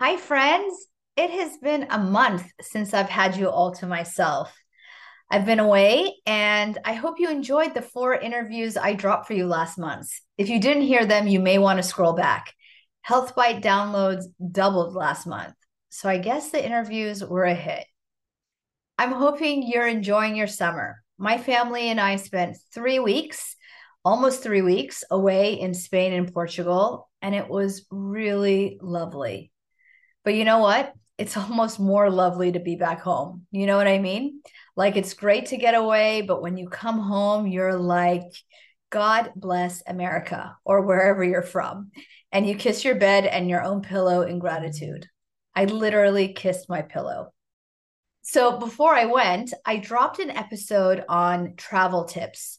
Hi, 0.00 0.16
friends. 0.16 0.86
It 1.16 1.30
has 1.30 1.56
been 1.56 1.88
a 1.90 1.98
month 1.98 2.48
since 2.60 2.94
I've 2.94 3.08
had 3.08 3.36
you 3.36 3.50
all 3.50 3.72
to 3.74 3.86
myself. 3.86 4.56
I've 5.28 5.44
been 5.44 5.58
away 5.58 6.18
and 6.24 6.78
I 6.84 6.92
hope 6.92 7.18
you 7.18 7.28
enjoyed 7.28 7.74
the 7.74 7.82
four 7.82 8.14
interviews 8.14 8.76
I 8.76 8.92
dropped 8.92 9.26
for 9.26 9.32
you 9.32 9.48
last 9.48 9.76
month. 9.76 10.08
If 10.36 10.50
you 10.50 10.60
didn't 10.60 10.84
hear 10.84 11.04
them, 11.04 11.26
you 11.26 11.40
may 11.40 11.58
want 11.58 11.78
to 11.78 11.82
scroll 11.82 12.12
back. 12.12 12.54
Health 13.02 13.34
Bite 13.34 13.60
downloads 13.60 14.26
doubled 14.52 14.94
last 14.94 15.26
month. 15.26 15.54
So 15.88 16.08
I 16.08 16.18
guess 16.18 16.50
the 16.50 16.64
interviews 16.64 17.24
were 17.24 17.42
a 17.42 17.54
hit. 17.54 17.84
I'm 18.98 19.10
hoping 19.10 19.66
you're 19.66 19.88
enjoying 19.88 20.36
your 20.36 20.46
summer. 20.46 21.02
My 21.18 21.38
family 21.38 21.88
and 21.88 22.00
I 22.00 22.14
spent 22.16 22.56
three 22.72 23.00
weeks, 23.00 23.56
almost 24.04 24.44
three 24.44 24.62
weeks, 24.62 25.02
away 25.10 25.54
in 25.54 25.74
Spain 25.74 26.12
and 26.12 26.32
Portugal, 26.32 27.10
and 27.20 27.34
it 27.34 27.48
was 27.48 27.84
really 27.90 28.78
lovely. 28.80 29.50
But 30.28 30.34
you 30.34 30.44
know 30.44 30.58
what? 30.58 30.92
It's 31.16 31.36
almost 31.38 31.80
more 31.80 32.10
lovely 32.10 32.52
to 32.52 32.60
be 32.60 32.76
back 32.76 33.00
home. 33.00 33.46
You 33.50 33.64
know 33.64 33.78
what 33.78 33.88
I 33.88 33.98
mean? 33.98 34.42
Like 34.76 34.94
it's 34.94 35.14
great 35.14 35.46
to 35.46 35.56
get 35.56 35.74
away, 35.74 36.20
but 36.20 36.42
when 36.42 36.58
you 36.58 36.68
come 36.68 36.98
home, 36.98 37.46
you're 37.46 37.78
like, 37.78 38.30
God 38.90 39.32
bless 39.34 39.82
America 39.86 40.54
or 40.66 40.82
wherever 40.82 41.24
you're 41.24 41.40
from. 41.40 41.92
And 42.30 42.46
you 42.46 42.56
kiss 42.56 42.84
your 42.84 42.96
bed 42.96 43.24
and 43.24 43.48
your 43.48 43.62
own 43.62 43.80
pillow 43.80 44.20
in 44.20 44.38
gratitude. 44.38 45.08
I 45.54 45.64
literally 45.64 46.34
kissed 46.34 46.68
my 46.68 46.82
pillow. 46.82 47.32
So 48.20 48.58
before 48.58 48.94
I 48.94 49.06
went, 49.06 49.54
I 49.64 49.78
dropped 49.78 50.18
an 50.18 50.28
episode 50.28 51.06
on 51.08 51.54
travel 51.56 52.04
tips. 52.04 52.58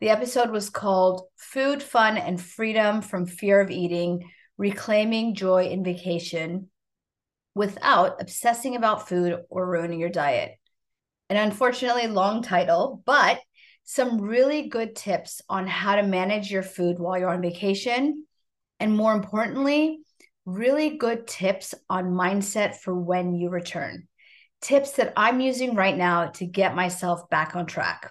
The 0.00 0.08
episode 0.08 0.50
was 0.50 0.70
called 0.70 1.26
Food, 1.36 1.82
Fun, 1.82 2.16
and 2.16 2.40
Freedom 2.40 3.02
from 3.02 3.26
Fear 3.26 3.60
of 3.60 3.70
Eating 3.70 4.30
Reclaiming 4.56 5.34
Joy 5.34 5.66
in 5.66 5.84
Vacation 5.84 6.70
without 7.54 8.20
obsessing 8.20 8.76
about 8.76 9.08
food 9.08 9.38
or 9.48 9.68
ruining 9.68 10.00
your 10.00 10.08
diet. 10.08 10.52
An 11.28 11.36
unfortunately 11.36 12.06
long 12.06 12.42
title, 12.42 13.02
but 13.04 13.40
some 13.84 14.20
really 14.20 14.68
good 14.68 14.94
tips 14.94 15.42
on 15.48 15.66
how 15.66 15.96
to 15.96 16.02
manage 16.02 16.50
your 16.50 16.62
food 16.62 16.98
while 16.98 17.18
you're 17.18 17.32
on 17.32 17.42
vacation. 17.42 18.26
And 18.80 18.96
more 18.96 19.12
importantly, 19.14 20.00
really 20.44 20.96
good 20.96 21.26
tips 21.26 21.74
on 21.88 22.12
mindset 22.12 22.76
for 22.76 22.94
when 22.94 23.34
you 23.34 23.48
return. 23.48 24.08
Tips 24.60 24.92
that 24.92 25.12
I'm 25.16 25.40
using 25.40 25.74
right 25.74 25.96
now 25.96 26.28
to 26.28 26.46
get 26.46 26.76
myself 26.76 27.28
back 27.30 27.56
on 27.56 27.66
track. 27.66 28.10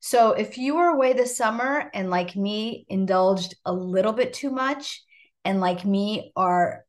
So, 0.00 0.32
if 0.32 0.58
you 0.58 0.76
were 0.76 0.88
away 0.88 1.14
this 1.14 1.36
summer 1.36 1.90
and, 1.94 2.10
like 2.10 2.36
me, 2.36 2.84
indulged 2.88 3.54
a 3.64 3.72
little 3.72 4.12
bit 4.12 4.34
too 4.34 4.50
much, 4.50 5.02
and 5.44 5.60
like 5.60 5.84
me, 5.84 6.32
are 6.36 6.83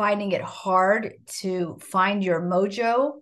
finding 0.00 0.32
it 0.32 0.40
hard 0.40 1.12
to 1.26 1.76
find 1.78 2.24
your 2.24 2.40
mojo, 2.40 3.20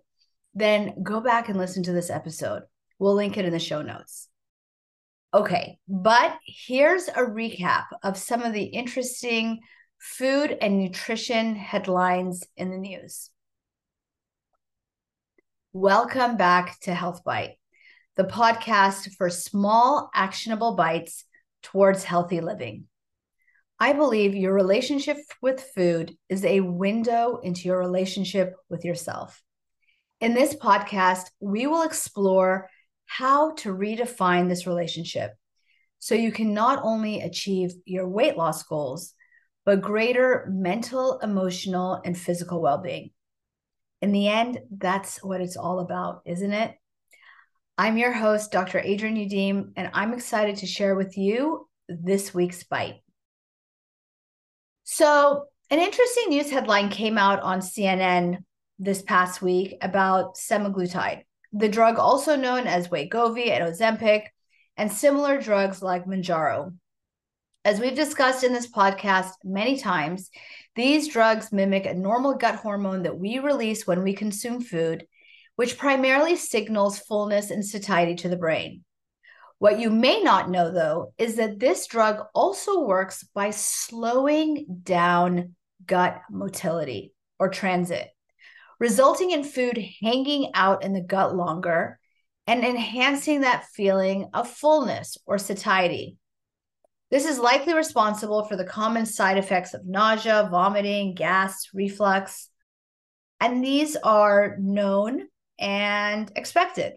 then 0.53 0.93
go 1.03 1.19
back 1.19 1.49
and 1.49 1.57
listen 1.57 1.83
to 1.83 1.91
this 1.91 2.09
episode. 2.09 2.61
We'll 2.99 3.15
link 3.15 3.37
it 3.37 3.43
in 3.43 3.51
the 3.51 3.59
show 3.59 3.81
notes. 3.81 4.29
Okay, 5.33 5.77
but 5.89 6.37
here's 6.45 7.09
a 7.09 7.17
recap 7.17 7.87
of 8.01 8.15
some 8.15 8.43
of 8.43 8.53
the 8.53 8.63
interesting 8.63 9.59
food 9.99 10.57
and 10.61 10.79
nutrition 10.79 11.53
headlines 11.53 12.45
in 12.55 12.71
the 12.71 12.77
news. 12.77 13.29
Welcome 15.73 16.37
back 16.37 16.79
to 16.83 16.93
Health 16.93 17.25
Bite, 17.25 17.57
the 18.15 18.23
podcast 18.23 19.17
for 19.17 19.29
small, 19.29 20.09
actionable 20.15 20.77
bites 20.77 21.25
towards 21.61 22.05
healthy 22.05 22.39
living. 22.39 22.88
I 23.81 23.93
believe 23.93 24.35
your 24.35 24.53
relationship 24.53 25.17
with 25.41 25.71
food 25.73 26.17
is 26.27 26.43
a 26.43 26.59
window 26.59 27.39
into 27.41 27.61
your 27.61 27.79
relationship 27.79 28.55
with 28.69 28.83
yourself. 28.83 29.41
In 30.19 30.33
this 30.33 30.53
podcast, 30.53 31.27
we 31.39 31.65
will 31.65 31.83
explore 31.83 32.69
how 33.05 33.53
to 33.55 33.73
redefine 33.73 34.49
this 34.49 34.67
relationship 34.67 35.31
so 35.97 36.13
you 36.13 36.33
can 36.33 36.53
not 36.53 36.81
only 36.83 37.21
achieve 37.21 37.71
your 37.85 38.07
weight 38.07 38.35
loss 38.35 38.63
goals, 38.63 39.13
but 39.65 39.81
greater 39.81 40.45
mental, 40.49 41.19
emotional, 41.19 42.01
and 42.03 42.17
physical 42.17 42.61
well 42.61 42.79
being. 42.79 43.11
In 44.01 44.11
the 44.11 44.27
end, 44.27 44.59
that's 44.75 45.23
what 45.23 45.39
it's 45.39 45.55
all 45.55 45.79
about, 45.79 46.21
isn't 46.25 46.53
it? 46.53 46.75
I'm 47.77 47.97
your 47.97 48.11
host, 48.11 48.51
Dr. 48.51 48.79
Adrienne 48.79 49.15
Youdim, 49.15 49.71
and 49.77 49.89
I'm 49.93 50.13
excited 50.13 50.57
to 50.57 50.65
share 50.65 50.95
with 50.95 51.17
you 51.17 51.69
this 51.87 52.33
week's 52.33 52.63
bite. 52.63 53.01
So, 54.91 55.45
an 55.69 55.77
interesting 55.77 56.29
news 56.29 56.49
headline 56.49 56.89
came 56.89 57.19
out 57.19 57.41
on 57.41 57.59
CNN 57.59 58.39
this 58.79 59.03
past 59.03 59.39
week 59.39 59.77
about 59.83 60.33
semaglutide, 60.33 61.25
the 61.53 61.69
drug 61.69 61.99
also 61.99 62.35
known 62.35 62.65
as 62.65 62.87
Wegovy 62.87 63.51
and 63.51 63.71
Ozempic, 63.71 64.23
and 64.77 64.91
similar 64.91 65.39
drugs 65.39 65.83
like 65.83 66.05
Mounjaro. 66.05 66.73
As 67.63 67.79
we've 67.79 67.93
discussed 67.93 68.43
in 68.43 68.51
this 68.51 68.67
podcast 68.67 69.33
many 69.43 69.77
times, 69.77 70.31
these 70.75 71.07
drugs 71.07 71.51
mimic 71.51 71.85
a 71.85 71.93
normal 71.93 72.33
gut 72.33 72.55
hormone 72.55 73.03
that 73.03 73.19
we 73.19 73.37
release 73.37 73.85
when 73.85 74.01
we 74.01 74.13
consume 74.13 74.59
food, 74.59 75.05
which 75.55 75.77
primarily 75.77 76.35
signals 76.35 76.97
fullness 76.97 77.51
and 77.51 77.63
satiety 77.63 78.15
to 78.15 78.27
the 78.27 78.37
brain. 78.37 78.83
What 79.59 79.79
you 79.79 79.89
may 79.89 80.21
not 80.21 80.49
know, 80.49 80.71
though, 80.71 81.13
is 81.17 81.35
that 81.35 81.59
this 81.59 81.85
drug 81.87 82.25
also 82.33 82.79
works 82.79 83.23
by 83.33 83.51
slowing 83.51 84.81
down 84.83 85.55
gut 85.85 86.21
motility 86.31 87.13
or 87.39 87.49
transit, 87.49 88.07
resulting 88.79 89.31
in 89.31 89.43
food 89.43 89.77
hanging 90.01 90.51
out 90.53 90.83
in 90.83 90.93
the 90.93 91.01
gut 91.01 91.35
longer 91.35 91.99
and 92.47 92.63
enhancing 92.63 93.41
that 93.41 93.67
feeling 93.73 94.29
of 94.33 94.49
fullness 94.49 95.17
or 95.25 95.37
satiety. 95.37 96.17
This 97.11 97.25
is 97.25 97.37
likely 97.37 97.73
responsible 97.73 98.45
for 98.45 98.55
the 98.55 98.63
common 98.63 99.05
side 99.05 99.37
effects 99.37 99.73
of 99.73 99.85
nausea, 99.85 100.47
vomiting, 100.49 101.15
gas, 101.15 101.67
reflux, 101.73 102.49
and 103.41 103.63
these 103.63 103.97
are 103.97 104.55
known 104.59 105.27
and 105.59 106.31
expected. 106.35 106.93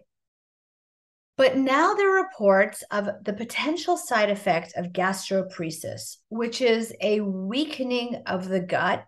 But 1.43 1.57
now 1.57 1.93
there 1.93 2.17
are 2.17 2.23
reports 2.23 2.85
of 2.89 3.09
the 3.25 3.33
potential 3.33 3.97
side 3.97 4.29
effect 4.29 4.77
of 4.77 4.93
gastroparesis, 4.93 6.19
which 6.29 6.61
is 6.61 6.93
a 7.01 7.19
weakening 7.19 8.23
of 8.27 8.47
the 8.47 8.61
gut, 8.61 9.03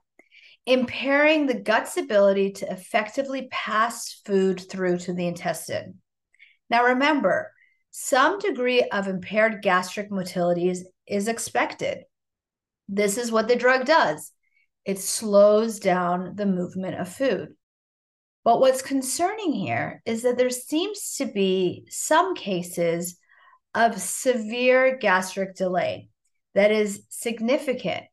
impairing 0.65 1.45
the 1.45 1.57
gut's 1.57 1.95
ability 1.95 2.51
to 2.51 2.69
effectively 2.69 3.47
pass 3.51 4.21
food 4.25 4.59
through 4.69 4.97
to 4.97 5.13
the 5.13 5.27
intestine. 5.27 6.01
Now, 6.69 6.83
remember, 6.83 7.53
some 7.91 8.37
degree 8.37 8.83
of 8.83 9.07
impaired 9.07 9.61
gastric 9.61 10.11
motility 10.11 10.67
is, 10.67 10.85
is 11.07 11.29
expected. 11.29 11.99
This 12.89 13.17
is 13.17 13.31
what 13.31 13.47
the 13.47 13.55
drug 13.55 13.85
does 13.85 14.33
it 14.83 14.99
slows 14.99 15.79
down 15.79 16.35
the 16.35 16.45
movement 16.45 16.99
of 16.99 17.07
food. 17.07 17.55
But 18.45 18.59
what's 18.59 18.83
concerning 18.83 19.53
here 19.53 20.03
is 20.05 20.21
that 20.21 20.37
there 20.37 20.51
seems 20.51 21.15
to 21.15 21.25
be 21.25 21.87
some 21.89 22.35
cases 22.35 23.17
of 23.73 23.99
severe 23.99 24.97
gastric 24.97 25.55
delay 25.55 26.09
that 26.53 26.71
is 26.71 27.03
significant 27.09 28.05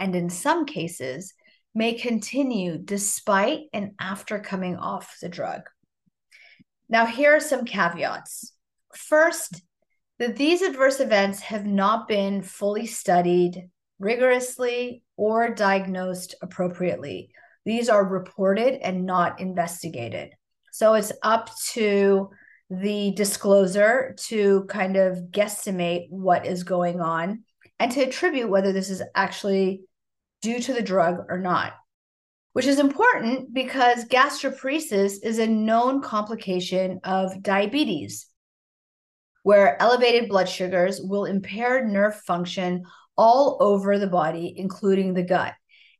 and 0.00 0.14
in 0.16 0.28
some 0.28 0.66
cases 0.66 1.32
may 1.72 1.94
continue 1.94 2.78
despite 2.78 3.60
and 3.72 3.92
after 4.00 4.40
coming 4.40 4.76
off 4.76 5.18
the 5.22 5.28
drug. 5.28 5.62
Now, 6.88 7.06
here 7.06 7.36
are 7.36 7.40
some 7.40 7.64
caveats. 7.64 8.52
First, 8.94 9.62
that 10.18 10.36
these 10.36 10.62
adverse 10.62 10.98
events 10.98 11.40
have 11.40 11.64
not 11.64 12.08
been 12.08 12.42
fully 12.42 12.86
studied 12.86 13.70
rigorously 14.00 15.04
or 15.16 15.54
diagnosed 15.54 16.34
appropriately 16.42 17.30
these 17.66 17.90
are 17.90 18.04
reported 18.04 18.74
and 18.82 19.04
not 19.04 19.40
investigated. 19.40 20.30
So 20.72 20.94
it's 20.94 21.12
up 21.22 21.50
to 21.72 22.30
the 22.70 23.12
discloser 23.12 24.14
to 24.28 24.64
kind 24.64 24.96
of 24.96 25.18
guesstimate 25.30 26.06
what 26.08 26.46
is 26.46 26.62
going 26.62 27.00
on 27.00 27.42
and 27.78 27.92
to 27.92 28.02
attribute 28.02 28.48
whether 28.48 28.72
this 28.72 28.88
is 28.88 29.02
actually 29.14 29.82
due 30.42 30.60
to 30.60 30.72
the 30.72 30.82
drug 30.82 31.26
or 31.28 31.38
not, 31.38 31.72
which 32.52 32.66
is 32.66 32.78
important 32.78 33.52
because 33.52 34.04
gastroparesis 34.04 35.16
is 35.22 35.38
a 35.38 35.46
known 35.46 36.00
complication 36.00 37.00
of 37.04 37.42
diabetes, 37.42 38.26
where 39.42 39.80
elevated 39.82 40.28
blood 40.28 40.48
sugars 40.48 41.00
will 41.02 41.24
impair 41.24 41.84
nerve 41.84 42.16
function 42.22 42.84
all 43.16 43.56
over 43.60 43.98
the 43.98 44.06
body, 44.06 44.54
including 44.56 45.14
the 45.14 45.22
gut. 45.22 45.54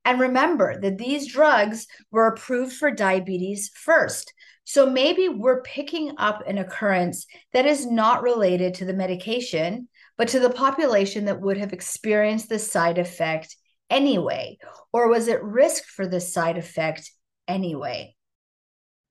And 0.06 0.20
remember 0.20 0.80
that 0.80 0.98
these 0.98 1.26
drugs 1.26 1.88
were 2.12 2.28
approved 2.28 2.72
for 2.74 2.92
diabetes 2.92 3.72
first. 3.74 4.32
So 4.62 4.88
maybe 4.88 5.28
we're 5.28 5.62
picking 5.62 6.12
up 6.16 6.46
an 6.46 6.58
occurrence 6.58 7.26
that 7.52 7.66
is 7.66 7.86
not 7.86 8.22
related 8.22 8.74
to 8.74 8.84
the 8.84 8.94
medication, 8.94 9.88
but 10.16 10.28
to 10.28 10.38
the 10.38 10.50
population 10.50 11.24
that 11.24 11.40
would 11.40 11.56
have 11.56 11.72
experienced 11.72 12.48
the 12.48 12.60
side 12.60 12.98
effect 12.98 13.56
anyway? 13.90 14.58
Or 14.92 15.08
was 15.08 15.26
at 15.26 15.42
risk 15.42 15.84
for 15.84 16.06
this 16.06 16.32
side 16.32 16.56
effect 16.56 17.10
anyway? 17.48 18.14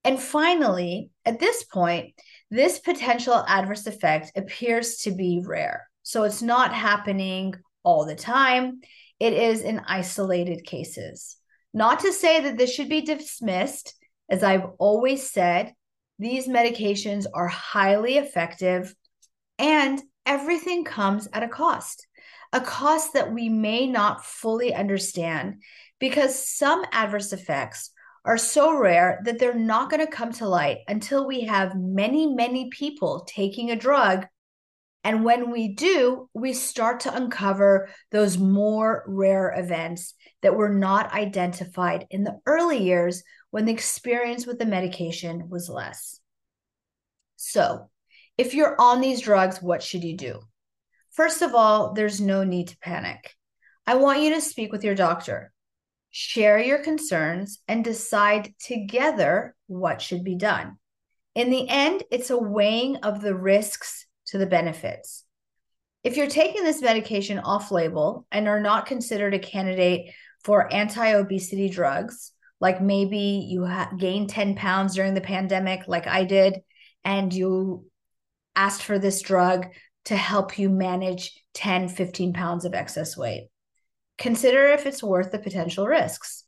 And 0.05 0.17
finally, 0.17 1.09
at 1.25 1.39
this 1.41 1.63
point, 1.63 2.13
this 2.49 2.79
potential 2.79 3.43
adverse 3.47 3.85
effect 3.85 4.31
appears 4.37 4.97
to 4.99 5.11
be 5.11 5.43
rare. 5.45 5.89
So 6.03 6.23
it's 6.23 6.41
not 6.41 6.73
happening 6.73 7.55
all 7.83 8.05
the 8.05 8.15
time, 8.15 8.79
it 9.19 9.33
is 9.33 9.61
in 9.61 9.81
isolated 9.87 10.65
cases. 10.65 11.37
Not 11.73 11.99
to 12.01 12.13
say 12.13 12.41
that 12.41 12.57
this 12.57 12.73
should 12.73 12.89
be 12.89 13.01
dismissed, 13.01 13.93
as 14.29 14.43
I've 14.43 14.65
always 14.79 15.29
said, 15.29 15.73
these 16.19 16.47
medications 16.47 17.25
are 17.33 17.47
highly 17.47 18.17
effective 18.17 18.95
and 19.59 20.01
everything 20.25 20.83
comes 20.83 21.27
at 21.33 21.43
a 21.43 21.49
cost, 21.49 22.07
a 22.53 22.61
cost 22.61 23.13
that 23.13 23.33
we 23.33 23.49
may 23.49 23.87
not 23.87 24.25
fully 24.25 24.73
understand 24.73 25.61
because 25.99 26.47
some 26.47 26.83
adverse 26.91 27.33
effects 27.33 27.91
are 28.25 28.37
so 28.37 28.75
rare 28.75 29.21
that 29.23 29.39
they're 29.39 29.53
not 29.53 29.89
going 29.89 30.03
to 30.03 30.11
come 30.11 30.31
to 30.31 30.47
light 30.47 30.79
until 30.87 31.27
we 31.27 31.41
have 31.41 31.75
many, 31.75 32.33
many 32.33 32.69
people 32.69 33.25
taking 33.27 33.71
a 33.71 33.75
drug. 33.75 34.25
And 35.05 35.23
when 35.23 35.51
we 35.51 35.67
do, 35.67 36.27
we 36.33 36.51
start 36.53 37.01
to 37.01 37.15
uncover 37.15 37.89
those 38.11 38.39
more 38.39 39.03
rare 39.05 39.53
events 39.55 40.15
that 40.41 40.55
were 40.55 40.73
not 40.73 41.13
identified 41.13 42.07
in 42.09 42.23
the 42.23 42.39
early 42.47 42.81
years 42.81 43.21
when 43.51 43.65
the 43.65 43.71
experience 43.71 44.47
with 44.47 44.57
the 44.57 44.65
medication 44.65 45.47
was 45.47 45.69
less. 45.69 46.19
So, 47.35 47.91
if 48.35 48.55
you're 48.55 48.75
on 48.81 48.99
these 48.99 49.21
drugs, 49.21 49.61
what 49.61 49.83
should 49.83 50.03
you 50.03 50.17
do? 50.17 50.41
First 51.11 51.43
of 51.43 51.53
all, 51.53 51.93
there's 51.93 52.19
no 52.19 52.43
need 52.43 52.69
to 52.69 52.77
panic. 52.79 53.35
I 53.85 53.97
want 53.97 54.23
you 54.23 54.33
to 54.33 54.41
speak 54.41 54.71
with 54.71 54.83
your 54.83 54.95
doctor, 54.95 55.53
share 56.09 56.57
your 56.57 56.79
concerns, 56.79 57.59
and 57.67 57.83
decide 57.83 58.55
together 58.59 59.55
what 59.67 60.01
should 60.01 60.23
be 60.23 60.35
done. 60.35 60.79
In 61.35 61.51
the 61.51 61.69
end, 61.69 62.01
it's 62.09 62.31
a 62.31 62.37
weighing 62.37 62.95
of 62.97 63.21
the 63.21 63.35
risks 63.35 64.04
to 64.27 64.37
the 64.37 64.45
benefits. 64.45 65.23
If 66.03 66.17
you're 66.17 66.27
taking 66.27 66.63
this 66.63 66.81
medication 66.81 67.39
off 67.39 67.71
label 67.71 68.27
and 68.31 68.47
are 68.47 68.59
not 68.59 68.85
considered 68.85 69.33
a 69.33 69.39
candidate 69.39 70.11
for 70.43 70.71
anti 70.71 71.13
obesity 71.13 71.69
drugs, 71.69 72.31
like 72.61 72.81
maybe 72.81 73.47
you 73.49 73.65
ha- 73.65 73.91
gained 73.97 74.29
10 74.29 74.55
pounds 74.55 74.95
during 74.95 75.13
the 75.13 75.21
pandemic, 75.21 75.87
like 75.87 76.07
I 76.07 76.23
did, 76.23 76.61
and 77.03 77.33
you 77.33 77.85
asked 78.55 78.83
for 78.83 78.99
this 78.99 79.21
drug 79.21 79.67
to 80.05 80.15
help 80.15 80.57
you 80.59 80.69
manage 80.69 81.43
10, 81.55 81.89
15 81.89 82.33
pounds 82.33 82.65
of 82.65 82.73
excess 82.73 83.17
weight. 83.17 83.49
Consider 84.17 84.67
if 84.67 84.85
it's 84.85 85.03
worth 85.03 85.31
the 85.31 85.39
potential 85.39 85.87
risks. 85.87 86.43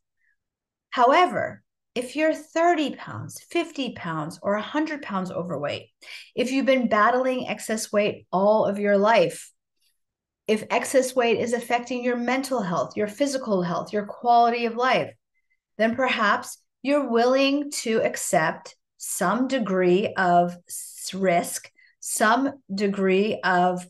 However, 0.92 1.64
if 1.98 2.16
you're 2.16 2.34
30 2.34 2.96
pounds, 2.96 3.42
50 3.50 3.94
pounds, 3.94 4.40
or 4.44 4.54
100 4.54 5.02
pounds 5.02 5.32
overweight, 5.32 5.90
if 6.36 6.52
you've 6.52 6.66
been 6.66 6.88
battling 6.88 7.48
excess 7.48 7.92
weight 7.92 8.28
all 8.32 8.66
of 8.66 8.78
your 8.78 8.98
life, 8.98 9.52
if 10.48 10.64
excess 10.70 11.16
weight 11.16 11.40
is 11.40 11.54
affecting 11.54 12.04
your 12.04 12.16
mental 12.16 12.62
health, 12.62 12.96
your 12.96 13.08
physical 13.08 13.64
health, 13.64 13.92
your 13.92 14.06
quality 14.06 14.66
of 14.66 14.76
life, 14.76 15.12
then 15.78 15.96
perhaps 15.96 16.62
you're 16.84 17.10
willing 17.10 17.72
to 17.72 18.02
accept 18.04 18.76
some 18.98 19.48
degree 19.48 20.14
of 20.18 20.56
risk 21.14 21.72
some 22.00 22.54
degree 22.74 23.40
of 23.44 23.86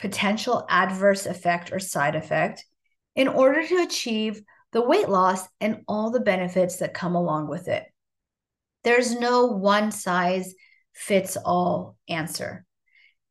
potential 0.00 0.64
adverse 0.68 1.26
effect 1.26 1.72
or 1.72 1.78
side 1.78 2.16
effect 2.16 2.64
in 3.14 3.28
order 3.28 3.64
to 3.64 3.82
achieve 3.82 4.42
the 4.72 4.82
weight 4.82 5.08
loss 5.08 5.46
and 5.60 5.82
all 5.88 6.10
the 6.10 6.20
benefits 6.20 6.76
that 6.76 6.94
come 6.94 7.14
along 7.14 7.48
with 7.48 7.68
it. 7.68 7.84
There's 8.84 9.18
no 9.18 9.46
one 9.46 9.90
size 9.90 10.54
fits 10.94 11.36
all 11.36 11.96
answer. 12.08 12.64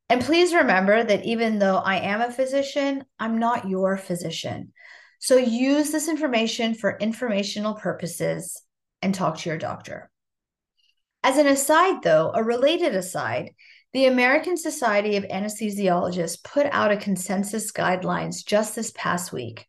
And 0.10 0.22
please 0.22 0.54
remember 0.54 1.04
that 1.04 1.24
even 1.26 1.60
though 1.60 1.78
I 1.78 1.98
am 1.98 2.22
a 2.22 2.32
physician, 2.32 3.06
I'm 3.20 3.40
not 3.40 3.70
your 3.70 3.96
physician. 3.96 4.74
So 5.20 5.38
use 5.38 5.92
this 5.92 6.08
information 6.08 6.74
for 6.74 6.98
informational 6.98 7.76
purposes 7.76 8.62
and 9.02 9.14
talk 9.14 9.38
to 9.38 9.50
your 9.50 9.58
doctor. 9.58 10.10
As 11.24 11.38
an 11.38 11.48
aside, 11.48 12.02
though, 12.02 12.32
a 12.34 12.44
related 12.44 12.96
aside 12.96 13.52
the 13.92 14.06
American 14.06 14.56
Society 14.56 15.18
of 15.18 15.24
Anesthesiologists 15.26 16.44
put 16.44 16.68
out 16.68 16.92
a 16.92 16.98
consensus 16.98 17.72
guidelines 17.72 18.46
just 18.46 18.76
this 18.76 18.92
past 18.96 19.34
week, 19.34 19.68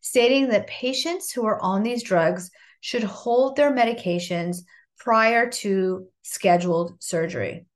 stating 0.00 0.48
that 0.48 0.66
patients 0.66 1.32
who 1.32 1.46
are 1.46 1.60
on 1.62 1.82
these 1.82 2.02
drugs 2.02 2.50
should 2.80 3.04
hold 3.04 3.56
their 3.56 3.72
medications 3.72 4.58
prior 4.98 5.48
to 5.50 6.06
scheduled 6.22 7.02
surgery. 7.02 7.66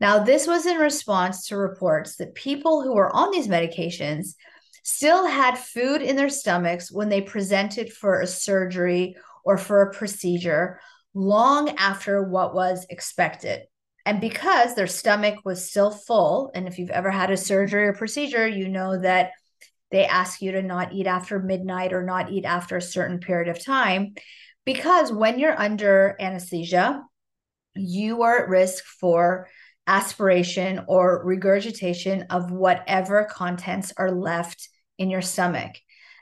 Now, 0.00 0.18
this 0.18 0.46
was 0.46 0.66
in 0.66 0.78
response 0.78 1.48
to 1.48 1.56
reports 1.56 2.16
that 2.16 2.34
people 2.34 2.82
who 2.82 2.94
were 2.94 3.14
on 3.14 3.30
these 3.30 3.48
medications 3.48 4.34
still 4.82 5.26
had 5.26 5.56
food 5.56 6.02
in 6.02 6.16
their 6.16 6.28
stomachs 6.28 6.92
when 6.92 7.08
they 7.08 7.20
presented 7.20 7.92
for 7.92 8.20
a 8.20 8.26
surgery 8.26 9.16
or 9.44 9.56
for 9.56 9.82
a 9.82 9.94
procedure 9.94 10.80
long 11.14 11.70
after 11.78 12.22
what 12.22 12.54
was 12.54 12.86
expected. 12.90 13.62
And 14.06 14.20
because 14.20 14.74
their 14.74 14.86
stomach 14.86 15.36
was 15.44 15.70
still 15.70 15.90
full, 15.90 16.50
and 16.54 16.68
if 16.68 16.78
you've 16.78 16.90
ever 16.90 17.10
had 17.10 17.30
a 17.30 17.36
surgery 17.36 17.86
or 17.86 17.94
procedure, 17.94 18.46
you 18.46 18.68
know 18.68 19.00
that 19.00 19.30
they 19.94 20.06
ask 20.06 20.42
you 20.42 20.50
to 20.50 20.62
not 20.62 20.92
eat 20.92 21.06
after 21.06 21.38
midnight 21.38 21.92
or 21.92 22.02
not 22.02 22.28
eat 22.28 22.44
after 22.44 22.76
a 22.76 22.82
certain 22.82 23.20
period 23.20 23.48
of 23.48 23.64
time. 23.64 24.14
Because 24.64 25.12
when 25.12 25.38
you're 25.38 25.56
under 25.56 26.16
anesthesia, 26.18 27.00
you 27.76 28.22
are 28.22 28.42
at 28.42 28.48
risk 28.48 28.84
for 28.84 29.48
aspiration 29.86 30.80
or 30.88 31.24
regurgitation 31.24 32.22
of 32.30 32.50
whatever 32.50 33.28
contents 33.30 33.92
are 33.96 34.10
left 34.10 34.68
in 34.98 35.10
your 35.10 35.22
stomach. 35.22 35.76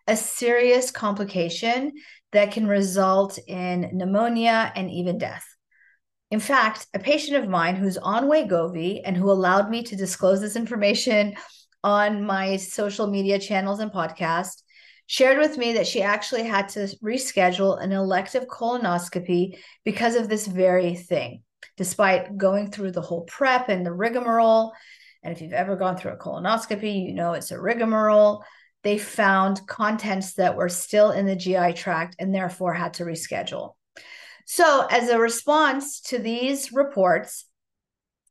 A 0.07 0.17
serious 0.17 0.91
complication 0.91 1.93
that 2.33 2.53
can 2.53 2.67
result 2.67 3.39
in 3.49 3.89
pneumonia 3.95 4.71
and 4.77 4.91
even 4.91 5.17
death. 5.17 5.47
In 6.31 6.41
fact, 6.41 6.89
a 6.93 6.99
patient 6.99 7.43
of 7.43 7.49
mine 7.49 7.77
who's 7.77 7.97
on 7.97 8.25
Wegovy 8.25 9.01
and 9.03 9.17
who 9.17 9.31
allowed 9.31 9.71
me 9.71 9.83
to 9.85 9.97
disclose 9.97 10.43
this 10.43 10.57
information 10.57 11.37
on 11.85 12.25
my 12.25 12.57
social 12.57 13.07
media 13.07 13.39
channels 13.39 13.81
and 13.81 13.93
podcast 13.93 14.63
shared 15.07 15.39
with 15.39 15.59
me 15.59 15.75
that 15.75 15.87
she 15.87 16.03
actually 16.03 16.45
had 16.45 16.69
to 16.71 16.81
reschedule 17.03 17.83
an 17.83 17.93
elective 17.93 18.47
colonoscopy 18.47 19.59
because 19.85 20.15
of 20.15 20.29
this 20.29 20.47
very 20.47 20.95
thing, 20.95 21.43
despite 21.77 22.37
going 22.37 22.71
through 22.71 22.93
the 22.93 23.01
whole 23.01 23.23
prep 23.25 23.69
and 23.69 23.85
the 23.85 23.93
rigmarole. 23.93 24.73
And 25.23 25.35
if 25.35 25.43
you've 25.43 25.53
ever 25.53 25.77
gone 25.77 25.97
through 25.97 26.13
a 26.13 26.17
colonoscopy, 26.17 27.07
you 27.07 27.15
know 27.15 27.33
it's 27.35 27.51
a 27.51 27.61
rigmarole. 27.61 28.45
They 28.85 28.99
found 28.99 29.67
contents 29.67 30.35
that 30.35 30.57
were 30.57 30.69
still 30.69 31.11
in 31.11 31.27
the 31.27 31.37
GI 31.37 31.75
tract 31.75 32.17
and 32.19 32.35
therefore 32.35 32.75
had 32.75 32.95
to 32.95 33.05
reschedule. 33.05 33.75
So, 34.47 34.87
as 34.91 35.09
a 35.09 35.21
response 35.21 36.01
to 36.03 36.19
these 36.19 36.73
reports, 36.73 37.45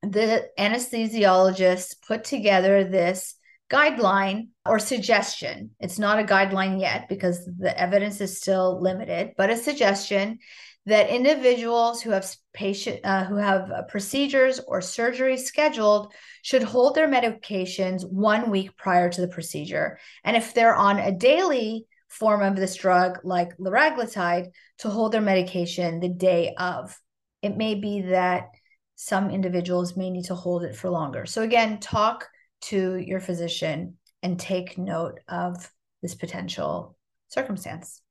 the 0.01 0.49
anesthesiologists 0.57 1.95
put 2.05 2.23
together 2.23 2.83
this 2.83 3.35
guideline 3.71 4.49
or 4.65 4.79
suggestion. 4.79 5.71
It's 5.79 5.97
not 5.97 6.19
a 6.19 6.23
guideline 6.23 6.79
yet 6.79 7.07
because 7.07 7.45
the 7.45 7.77
evidence 7.79 8.19
is 8.19 8.37
still 8.37 8.81
limited, 8.81 9.31
but 9.37 9.49
a 9.49 9.57
suggestion 9.57 10.39
that 10.85 11.09
individuals 11.09 12.01
who 12.01 12.09
have 12.09 12.27
patient 12.53 12.99
uh, 13.03 13.23
who 13.25 13.35
have 13.35 13.71
uh, 13.71 13.83
procedures 13.83 14.59
or 14.67 14.81
surgery 14.81 15.37
scheduled 15.37 16.11
should 16.41 16.63
hold 16.63 16.95
their 16.95 17.07
medications 17.07 18.03
one 18.09 18.49
week 18.49 18.75
prior 18.77 19.09
to 19.09 19.21
the 19.21 19.27
procedure. 19.27 19.99
And 20.23 20.35
if 20.35 20.53
they're 20.53 20.75
on 20.75 20.99
a 20.99 21.11
daily 21.11 21.85
form 22.11 22.41
of 22.41 22.57
this 22.57 22.75
drug, 22.75 23.19
like 23.23 23.55
liraglutide, 23.57 24.51
to 24.79 24.89
hold 24.89 25.13
their 25.13 25.21
medication 25.21 25.99
the 25.99 26.09
day 26.09 26.53
of. 26.57 26.99
It 27.41 27.55
may 27.55 27.75
be 27.75 28.01
that 28.01 28.49
some 28.95 29.31
individuals 29.31 29.95
may 29.95 30.09
need 30.09 30.25
to 30.25 30.35
hold 30.35 30.63
it 30.63 30.75
for 30.75 30.89
longer. 30.89 31.25
So, 31.25 31.41
again, 31.41 31.79
talk 31.79 32.27
to 32.61 32.95
your 32.97 33.19
physician 33.19 33.97
and 34.23 34.39
take 34.39 34.77
note 34.77 35.19
of 35.27 35.71
this 36.01 36.15
potential 36.15 36.95
circumstance. 37.27 38.01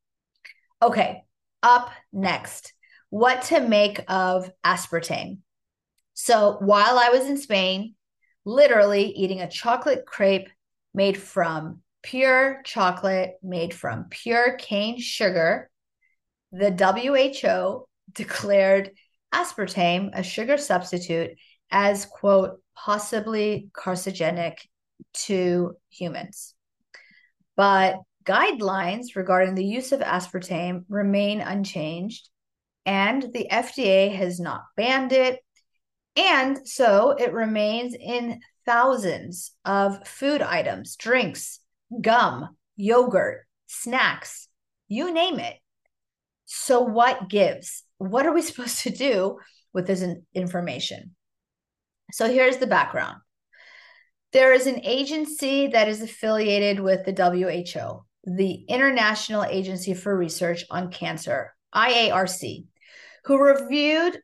Okay, 0.82 1.22
up 1.62 1.90
next, 2.12 2.72
what 3.10 3.42
to 3.42 3.60
make 3.60 4.00
of 4.08 4.50
aspartame. 4.64 5.38
So, 6.14 6.56
while 6.60 6.98
I 6.98 7.10
was 7.10 7.26
in 7.26 7.36
Spain, 7.36 7.94
literally 8.44 9.06
eating 9.10 9.40
a 9.40 9.50
chocolate 9.50 10.04
crepe 10.06 10.48
made 10.94 11.16
from 11.16 11.80
pure 12.02 12.62
chocolate 12.64 13.34
made 13.42 13.74
from 13.74 14.06
pure 14.10 14.56
cane 14.56 14.98
sugar, 14.98 15.70
the 16.52 16.70
WHO 16.70 17.86
declared 18.12 18.92
aspartame, 19.32 20.10
a 20.12 20.22
sugar 20.22 20.56
substitute, 20.56 21.32
as, 21.70 22.06
quote, 22.06 22.60
possibly 22.84 23.68
carcinogenic 23.72 24.58
to 25.12 25.76
humans. 25.90 26.54
But 27.56 27.96
guidelines 28.24 29.16
regarding 29.16 29.54
the 29.54 29.64
use 29.64 29.92
of 29.92 30.00
aspartame 30.00 30.84
remain 30.88 31.40
unchanged, 31.40 32.28
and 32.86 33.22
the 33.22 33.48
FDA 33.50 34.14
has 34.14 34.40
not 34.40 34.62
banned 34.76 35.12
it. 35.12 35.40
And 36.16 36.66
so 36.66 37.10
it 37.10 37.32
remains 37.32 37.94
in 37.94 38.40
thousands 38.66 39.52
of 39.64 40.06
food 40.06 40.42
items, 40.42 40.96
drinks, 40.96 41.60
gum, 42.00 42.56
yogurt, 42.76 43.46
snacks, 43.66 44.48
you 44.88 45.12
name 45.12 45.38
it. 45.38 45.56
So, 46.46 46.80
what 46.80 47.28
gives? 47.28 47.84
What 47.98 48.26
are 48.26 48.32
we 48.32 48.42
supposed 48.50 48.80
to 48.80 48.90
do 48.90 49.38
with 49.72 49.86
this 49.86 50.04
information? 50.34 51.14
So, 52.12 52.28
here's 52.28 52.58
the 52.58 52.66
background 52.66 53.20
there 54.32 54.52
is 54.52 54.66
an 54.66 54.80
agency 54.84 55.68
that 55.68 55.88
is 55.88 56.02
affiliated 56.02 56.78
with 56.78 57.04
the 57.04 57.12
WHO, 57.12 58.04
the 58.36 58.64
International 58.68 59.44
Agency 59.44 59.94
for 59.94 60.16
Research 60.16 60.64
on 60.70 60.92
Cancer, 60.92 61.54
IARC, 61.74 62.66
who 63.24 63.42
reviewed 63.42 64.20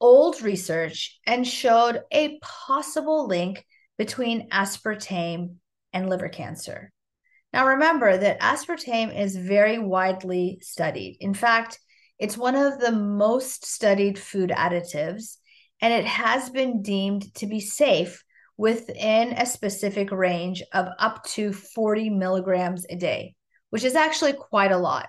old 0.00 0.42
research 0.42 1.18
and 1.26 1.46
showed 1.46 2.02
a 2.10 2.38
possible 2.40 3.26
link 3.26 3.64
between 3.98 4.50
aspartame 4.50 5.54
and 5.92 6.10
liver 6.10 6.28
cancer. 6.28 6.92
Now, 7.52 7.68
remember 7.68 8.18
that 8.18 8.40
aspartame 8.40 9.18
is 9.18 9.36
very 9.36 9.78
widely 9.78 10.58
studied. 10.60 11.18
In 11.20 11.32
fact, 11.32 11.78
it's 12.18 12.36
one 12.36 12.54
of 12.54 12.80
the 12.80 12.92
most 12.92 13.64
studied 13.64 14.18
food 14.18 14.50
additives, 14.50 15.36
and 15.80 15.92
it 15.92 16.04
has 16.04 16.50
been 16.50 16.82
deemed 16.82 17.34
to 17.36 17.46
be 17.46 17.60
safe 17.60 18.22
within 18.56 19.32
a 19.32 19.46
specific 19.46 20.10
range 20.10 20.62
of 20.72 20.88
up 20.98 21.24
to 21.24 21.52
40 21.52 22.10
milligrams 22.10 22.86
a 22.88 22.96
day, 22.96 23.34
which 23.70 23.84
is 23.84 23.94
actually 23.94 24.32
quite 24.32 24.72
a 24.72 24.78
lot. 24.78 25.08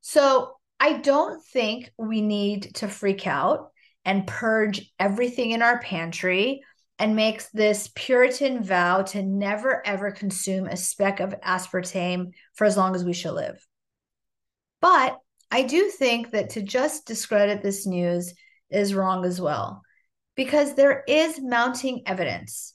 So, 0.00 0.54
I 0.80 0.92
don't 0.92 1.44
think 1.44 1.90
we 1.98 2.20
need 2.20 2.76
to 2.76 2.86
freak 2.86 3.26
out 3.26 3.72
and 4.04 4.26
purge 4.26 4.92
everything 5.00 5.50
in 5.50 5.60
our 5.60 5.80
pantry 5.80 6.62
and 6.98 7.16
makes 7.16 7.48
this 7.50 7.90
Puritan 7.94 8.62
vow 8.62 9.02
to 9.02 9.22
never 9.22 9.86
ever 9.86 10.10
consume 10.10 10.66
a 10.66 10.76
speck 10.76 11.20
of 11.20 11.34
aspartame 11.40 12.32
for 12.54 12.64
as 12.64 12.76
long 12.76 12.94
as 12.94 13.04
we 13.04 13.12
shall 13.12 13.34
live. 13.34 13.64
But 14.80 15.18
I 15.50 15.62
do 15.62 15.88
think 15.88 16.30
that 16.30 16.50
to 16.50 16.62
just 16.62 17.06
discredit 17.06 17.62
this 17.62 17.86
news 17.86 18.34
is 18.70 18.94
wrong 18.94 19.24
as 19.24 19.40
well, 19.40 19.82
because 20.36 20.74
there 20.74 21.04
is 21.06 21.40
mounting 21.40 22.02
evidence 22.06 22.74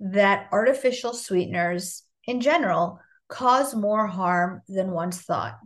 that 0.00 0.48
artificial 0.52 1.14
sweeteners 1.14 2.02
in 2.26 2.40
general 2.40 2.98
cause 3.28 3.74
more 3.74 4.06
harm 4.06 4.62
than 4.68 4.90
once 4.90 5.20
thought. 5.20 5.58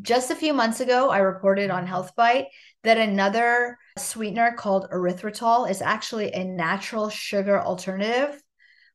Just 0.00 0.30
a 0.30 0.36
few 0.36 0.54
months 0.54 0.80
ago, 0.80 1.10
I 1.10 1.18
reported 1.18 1.70
on 1.70 1.86
Health 1.86 2.16
Bite 2.16 2.46
that 2.82 2.96
another 2.96 3.78
sweetener 3.98 4.52
called 4.56 4.88
erythritol 4.90 5.70
is 5.70 5.82
actually 5.82 6.32
a 6.32 6.44
natural 6.44 7.10
sugar 7.10 7.60
alternative 7.60 8.40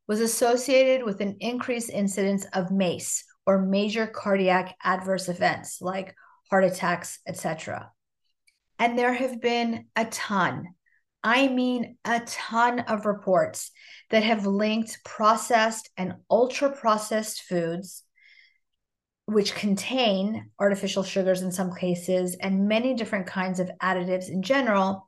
was 0.07 0.21
associated 0.21 1.05
with 1.05 1.21
an 1.21 1.37
increased 1.39 1.89
incidence 1.89 2.45
of 2.53 2.71
MACE 2.71 3.23
or 3.45 3.61
major 3.61 4.07
cardiac 4.07 4.75
adverse 4.83 5.29
events 5.29 5.81
like 5.81 6.15
heart 6.49 6.63
attacks, 6.63 7.19
etc. 7.27 7.91
And 8.79 8.97
there 8.97 9.13
have 9.13 9.41
been 9.41 9.85
a 9.95 10.05
ton, 10.05 10.67
I 11.23 11.47
mean 11.47 11.97
a 12.05 12.21
ton 12.21 12.81
of 12.81 13.05
reports 13.05 13.71
that 14.11 14.23
have 14.23 14.45
linked 14.45 15.03
processed 15.03 15.89
and 15.97 16.15
ultra 16.29 16.71
processed 16.71 17.41
foods 17.43 18.03
which 19.25 19.55
contain 19.55 20.51
artificial 20.57 21.03
sugars 21.03 21.41
in 21.41 21.51
some 21.51 21.75
cases 21.75 22.37
and 22.39 22.69
many 22.69 22.93
different 22.93 23.27
kinds 23.27 23.59
of 23.59 23.69
additives 23.81 24.29
in 24.29 24.41
general, 24.41 25.05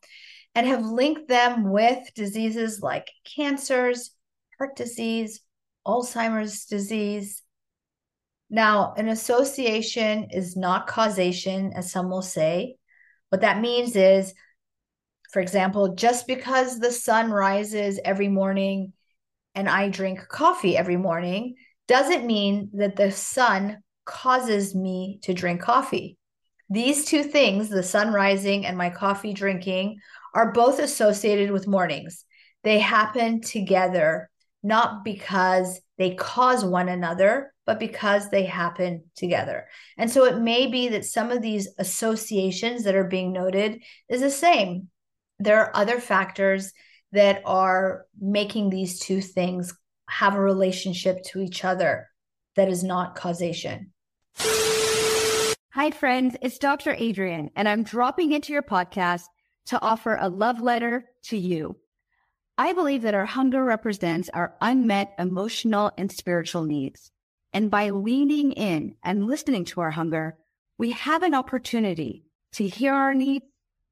and 0.56 0.68
have 0.68 0.84
linked 0.84 1.30
them 1.30 1.72
with 1.72 2.00
diseases 2.16 2.82
like 2.82 3.10
cancers, 3.24 4.12
heart 4.58 4.76
disease, 4.76 5.40
Alzheimer's 5.88 6.66
disease. 6.66 7.42
Now, 8.50 8.94
an 8.98 9.08
association 9.08 10.28
is 10.32 10.58
not 10.58 10.88
causation, 10.88 11.72
as 11.74 11.90
some 11.90 12.10
will 12.10 12.22
say. 12.22 12.76
What 13.30 13.42
that 13.42 13.62
means 13.62 13.96
is, 13.96 14.34
for 15.32 15.40
example, 15.40 15.96
just 15.96 16.28
because 16.28 16.80
the 16.80 16.92
sun 16.92 17.32
rises 17.32 18.00
every 18.04 18.28
morning 18.28 18.94
and 19.56 19.70
I 19.70 19.90
drink 19.90 20.28
coffee 20.28 20.78
every 20.78 20.98
morning 20.98 21.56
doesn't 21.88 22.26
mean 22.26 22.70
that 22.74 22.96
the 22.96 23.12
sun 23.12 23.84
causes 24.06 24.76
me 24.76 25.20
to 25.24 25.34
drink 25.34 25.62
coffee. 25.62 26.18
These 26.70 27.06
two 27.06 27.24
things, 27.24 27.70
the 27.70 27.84
sun 27.84 28.14
rising 28.14 28.66
and 28.66 28.78
my 28.78 28.90
coffee 28.90 29.34
drinking, 29.34 30.00
are 30.34 30.52
both 30.52 30.80
associated 30.80 31.52
with 31.52 31.68
mornings. 31.68 32.26
They 32.64 32.80
happen 32.80 33.42
together, 33.42 34.30
not 34.62 35.04
because 35.04 35.80
they 35.98 36.14
cause 36.16 36.64
one 36.64 36.90
another, 36.90 37.54
but 37.70 37.80
because 37.80 38.32
they 38.32 38.46
happen 38.46 39.04
together. 39.16 39.68
And 39.96 40.10
so 40.10 40.26
it 40.26 40.40
may 40.40 40.66
be 40.66 40.88
that 40.88 41.06
some 41.06 41.30
of 41.30 41.44
these 41.44 41.68
associations 41.78 42.84
that 42.84 42.96
are 42.96 43.04
being 43.04 43.32
noted 43.32 43.84
is 44.10 44.22
the 44.22 44.32
same. 44.32 44.88
There 45.38 45.60
are 45.60 45.76
other 45.76 46.00
factors 46.00 46.74
that 47.12 47.44
are 47.46 48.08
making 48.20 48.72
these 48.72 48.98
two 48.98 49.22
things 49.22 49.72
have 50.10 50.34
a 50.34 50.42
relationship 50.42 51.22
to 51.26 51.42
each 51.42 51.64
other 51.64 52.08
that 52.56 52.70
is 52.70 52.84
not 52.84 53.14
causation. 53.14 53.94
Hi, 54.40 55.92
friends. 55.92 56.38
It's 56.42 56.58
Dr. 56.58 56.96
Adrienne, 56.96 57.52
and 57.56 57.70
I'm 57.70 57.84
dropping 57.84 58.32
into 58.32 58.52
your 58.52 58.64
podcast 58.64 59.26
to 59.68 59.80
offer 59.80 60.18
a 60.20 60.28
love 60.28 60.60
letter 60.60 61.06
to 61.26 61.38
you. 61.38 61.76
I 62.58 62.74
believe 62.74 63.04
that 63.04 63.14
our 63.14 63.28
hunger 63.28 63.64
represents 63.64 64.28
our 64.34 64.56
unmet 64.60 65.14
emotional 65.20 65.92
and 66.00 66.12
spiritual 66.12 66.64
needs. 66.64 67.12
And 67.53 67.72
by 67.72 67.89
leaning 67.89 68.51
in 68.51 68.96
and 69.03 69.25
listening 69.25 69.65
to 69.65 69.82
our 69.82 69.91
hunger, 69.91 70.38
we 70.77 70.91
have 70.91 71.24
an 71.24 71.34
opportunity 71.34 72.25
to 72.53 72.68
hear 72.68 72.94
our 72.94 73.13
needs 73.13 73.46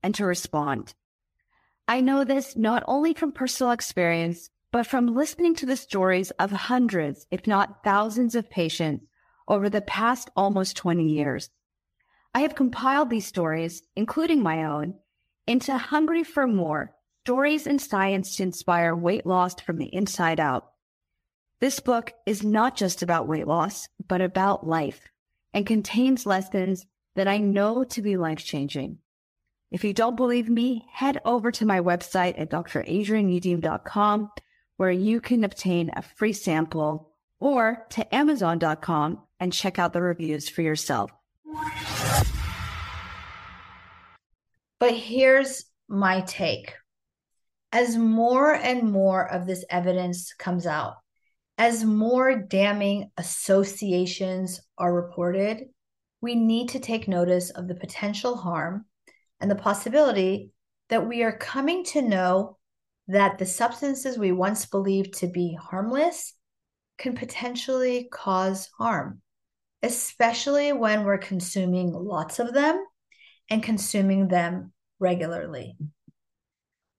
and 0.03 0.13
to 0.15 0.25
respond. 0.25 0.93
I 1.87 2.01
know 2.01 2.23
this 2.23 2.55
not 2.55 2.83
only 2.87 3.13
from 3.13 3.31
personal 3.31 3.71
experience, 3.71 4.49
but 4.71 4.85
from 4.85 5.15
listening 5.15 5.55
to 5.55 5.65
the 5.65 5.77
stories 5.77 6.31
of 6.31 6.51
hundreds, 6.51 7.25
if 7.31 7.47
not 7.47 7.83
thousands 7.83 8.35
of 8.35 8.49
patients 8.49 9.05
over 9.47 9.69
the 9.69 9.81
past 9.81 10.29
almost 10.35 10.75
20 10.75 11.03
years. 11.05 11.49
I 12.33 12.41
have 12.41 12.55
compiled 12.55 13.09
these 13.09 13.25
stories, 13.25 13.81
including 13.95 14.43
my 14.43 14.65
own, 14.65 14.95
into 15.47 15.77
Hungry 15.77 16.23
for 16.23 16.45
More 16.45 16.93
Stories 17.25 17.65
in 17.65 17.79
Science 17.79 18.35
to 18.35 18.43
Inspire 18.43 18.95
Weight 18.95 19.25
Loss 19.25 19.61
from 19.61 19.77
the 19.77 19.93
Inside 19.93 20.39
Out. 20.39 20.71
This 21.59 21.79
book 21.79 22.13
is 22.27 22.43
not 22.43 22.75
just 22.75 23.01
about 23.01 23.27
weight 23.27 23.47
loss, 23.47 23.87
but 24.07 24.21
about 24.21 24.67
life 24.67 25.09
and 25.55 25.65
contains 25.65 26.27
lessons 26.27 26.85
that 27.15 27.27
I 27.27 27.39
know 27.39 27.83
to 27.83 28.01
be 28.03 28.15
life 28.15 28.45
changing. 28.45 28.99
If 29.71 29.83
you 29.83 29.91
don't 29.91 30.15
believe 30.15 30.47
me, 30.49 30.85
head 30.91 31.19
over 31.25 31.51
to 31.53 31.65
my 31.65 31.79
website 31.79 32.39
at 32.39 32.51
dradrienneyoudim.com 32.51 34.29
where 34.77 34.91
you 34.91 35.19
can 35.19 35.43
obtain 35.43 35.89
a 35.95 36.03
free 36.03 36.31
sample 36.31 37.09
or 37.39 37.87
to 37.89 38.15
amazon.com 38.15 39.23
and 39.39 39.51
check 39.51 39.79
out 39.79 39.93
the 39.93 40.01
reviews 40.01 40.47
for 40.47 40.61
yourself. 40.61 41.09
But 44.79 44.93
here's 44.93 45.65
my 45.87 46.21
take. 46.21 46.75
As 47.71 47.97
more 47.97 48.53
and 48.53 48.91
more 48.91 49.27
of 49.27 49.47
this 49.47 49.65
evidence 49.71 50.35
comes 50.35 50.67
out, 50.67 50.97
as 51.57 51.83
more 51.83 52.35
damning 52.35 53.11
associations 53.17 54.61
are 54.77 54.93
reported, 54.93 55.65
we 56.21 56.35
need 56.35 56.69
to 56.69 56.79
take 56.79 57.07
notice 57.07 57.49
of 57.51 57.67
the 57.67 57.75
potential 57.75 58.37
harm 58.37 58.85
and 59.39 59.49
the 59.49 59.55
possibility 59.55 60.51
that 60.89 61.07
we 61.07 61.23
are 61.23 61.37
coming 61.37 61.83
to 61.83 62.01
know 62.01 62.57
that 63.07 63.37
the 63.37 63.45
substances 63.45 64.17
we 64.17 64.31
once 64.31 64.65
believed 64.65 65.13
to 65.13 65.27
be 65.27 65.57
harmless 65.59 66.33
can 66.97 67.15
potentially 67.15 68.07
cause 68.11 68.69
harm 68.77 69.21
especially 69.83 70.73
when 70.73 71.03
we're 71.03 71.17
consuming 71.17 71.91
lots 71.93 72.39
of 72.39 72.53
them 72.53 72.83
and 73.49 73.63
consuming 73.63 74.27
them 74.27 74.71
regularly. 74.99 75.77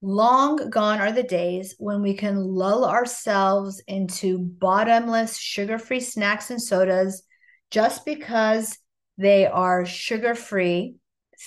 Long 0.00 0.70
gone 0.70 1.00
are 1.00 1.10
the 1.10 1.24
days 1.24 1.74
when 1.78 2.02
we 2.02 2.14
can 2.14 2.36
lull 2.36 2.84
ourselves 2.84 3.82
into 3.88 4.38
bottomless 4.38 5.36
sugar 5.36 5.78
free 5.78 6.00
snacks 6.00 6.50
and 6.50 6.62
sodas 6.62 7.24
just 7.70 8.04
because 8.04 8.78
they 9.16 9.46
are 9.46 9.84
sugar 9.84 10.36
free, 10.36 10.94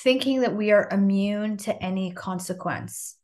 thinking 0.04 0.42
that 0.42 0.56
we 0.56 0.72
are 0.72 0.90
immune 0.92 1.56
to 1.58 1.82
any 1.82 2.12
consequence. 2.12 3.16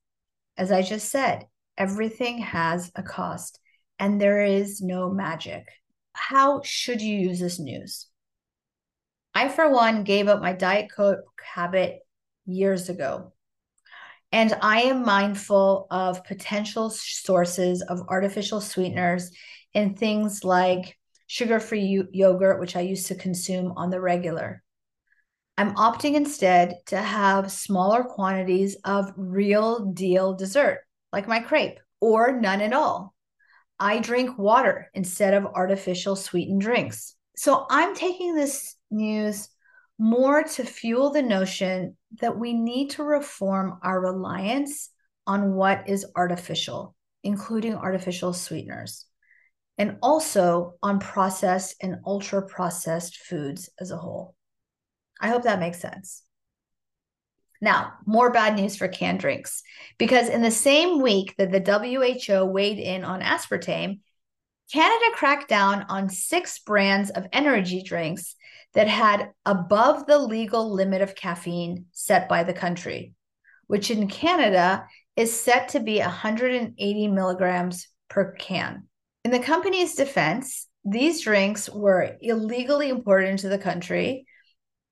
As 0.57 0.71
I 0.71 0.81
just 0.81 1.09
said, 1.09 1.45
everything 1.77 2.39
has 2.39 2.89
a 2.95 3.03
cost 3.03 3.59
and 3.99 4.21
there 4.21 4.43
is 4.43 4.81
no 4.81 5.09
magic. 5.09 5.67
how 6.13 6.61
should 6.63 7.01
you 7.01 7.15
use 7.15 7.39
this 7.39 7.59
news? 7.59 8.07
I, 9.35 9.49
for 9.49 9.69
one, 9.69 10.03
gave 10.03 10.27
up 10.27 10.41
my 10.41 10.53
Diet 10.53 10.89
Coke 10.91 11.19
habit 11.53 11.99
years 12.45 12.89
ago. 12.89 13.33
And 14.31 14.53
I 14.61 14.81
am 14.83 15.05
mindful 15.05 15.87
of 15.89 16.23
potential 16.23 16.89
sources 16.89 17.81
of 17.81 18.01
artificial 18.09 18.59
sweeteners 18.59 19.31
in 19.73 19.95
things 19.95 20.43
like 20.43 20.97
sugar 21.27 21.59
free 21.59 22.03
yogurt, 22.11 22.59
which 22.59 22.75
I 22.75 22.81
used 22.81 23.07
to 23.07 23.15
consume 23.15 23.73
on 23.77 23.89
the 23.89 24.01
regular. 24.01 24.63
I'm 25.57 25.75
opting 25.75 26.13
instead 26.13 26.75
to 26.87 26.97
have 26.97 27.51
smaller 27.51 28.03
quantities 28.03 28.77
of 28.83 29.11
real 29.15 29.85
deal 29.85 30.35
dessert, 30.35 30.81
like 31.11 31.27
my 31.27 31.39
crepe, 31.39 31.79
or 31.99 32.39
none 32.39 32.61
at 32.61 32.73
all. 32.73 33.15
I 33.79 33.99
drink 33.99 34.37
water 34.37 34.89
instead 34.93 35.33
of 35.33 35.45
artificial 35.45 36.15
sweetened 36.15 36.61
drinks. 36.61 37.15
So 37.35 37.65
I'm 37.69 37.95
taking 37.95 38.35
this 38.35 38.75
news 38.91 39.49
more 39.99 40.43
to 40.43 40.63
fuel 40.63 41.11
the 41.11 41.21
notion 41.21 41.97
that 42.21 42.37
we 42.37 42.53
need 42.53 42.91
to 42.91 43.03
reform 43.03 43.79
our 43.83 43.99
reliance 43.99 44.89
on 45.25 45.53
what 45.53 45.89
is 45.89 46.05
artificial, 46.15 46.95
including 47.23 47.75
artificial 47.75 48.33
sweeteners, 48.33 49.05
and 49.77 49.97
also 50.01 50.75
on 50.81 50.99
processed 50.99 51.75
and 51.81 51.97
ultra 52.05 52.41
processed 52.41 53.17
foods 53.17 53.69
as 53.79 53.91
a 53.91 53.97
whole. 53.97 54.35
I 55.19 55.29
hope 55.29 55.43
that 55.43 55.59
makes 55.59 55.79
sense. 55.79 56.23
Now, 57.59 57.93
more 58.05 58.31
bad 58.31 58.55
news 58.55 58.75
for 58.75 58.87
canned 58.87 59.19
drinks, 59.19 59.63
because 59.97 60.29
in 60.29 60.43
the 60.43 60.51
same 60.51 61.01
week 61.01 61.33
that 61.37 61.51
the 61.51 62.37
WHO 62.37 62.45
weighed 62.45 62.77
in 62.77 63.03
on 63.03 63.21
aspartame, 63.21 63.99
Canada 64.71 65.05
cracked 65.13 65.47
down 65.47 65.85
on 65.89 66.09
six 66.09 66.59
brands 66.59 67.09
of 67.11 67.27
energy 67.31 67.81
drinks 67.81 68.35
that 68.73 68.87
had 68.87 69.31
above 69.45 70.05
the 70.05 70.17
legal 70.17 70.73
limit 70.73 71.01
of 71.01 71.15
caffeine 71.15 71.85
set 71.93 72.27
by 72.27 72.43
the 72.43 72.53
country, 72.53 73.13
which 73.67 73.89
in 73.89 74.07
Canada 74.07 74.85
is 75.15 75.37
set 75.37 75.69
to 75.69 75.79
be 75.79 75.99
180 75.99 77.07
milligrams 77.07 77.87
per 78.09 78.33
can. 78.33 78.87
In 79.23 79.31
the 79.31 79.39
company's 79.39 79.95
defense, 79.95 80.67
these 80.83 81.21
drinks 81.21 81.69
were 81.69 82.17
illegally 82.21 82.89
imported 82.89 83.29
into 83.29 83.49
the 83.49 83.57
country 83.57 84.25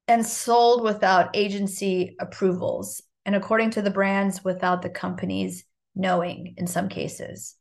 and 0.08 0.26
sold 0.26 0.84
without 0.84 1.36
agency 1.36 2.16
approvals, 2.20 3.02
and 3.26 3.36
according 3.36 3.72
to 3.72 3.82
the 3.82 3.92
brands, 3.92 4.44
without 4.44 4.82
the 4.82 4.90
company's 4.90 5.66
knowing 5.96 6.56
in 6.58 6.68
some 6.68 6.90
cases. 6.90 7.56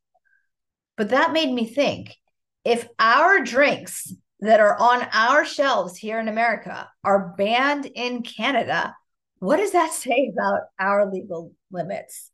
But 0.97 1.11
that 1.11 1.33
made 1.33 1.53
me 1.53 1.67
think 1.67 2.17
if 2.65 2.89
our 2.99 3.41
drinks 3.41 4.13
that 4.41 4.61
are 4.61 4.79
on 4.79 5.07
our 5.13 5.45
shelves 5.45 5.97
here 5.97 6.19
in 6.19 6.29
America 6.29 6.89
are 7.03 7.35
banned 7.37 7.87
in 7.87 8.23
Canada, 8.23 8.95
what 9.39 9.57
does 9.57 9.73
that 9.73 9.93
say 9.93 10.33
about 10.33 10.63
our 10.79 11.11
legal 11.11 11.53
limits? 11.71 12.31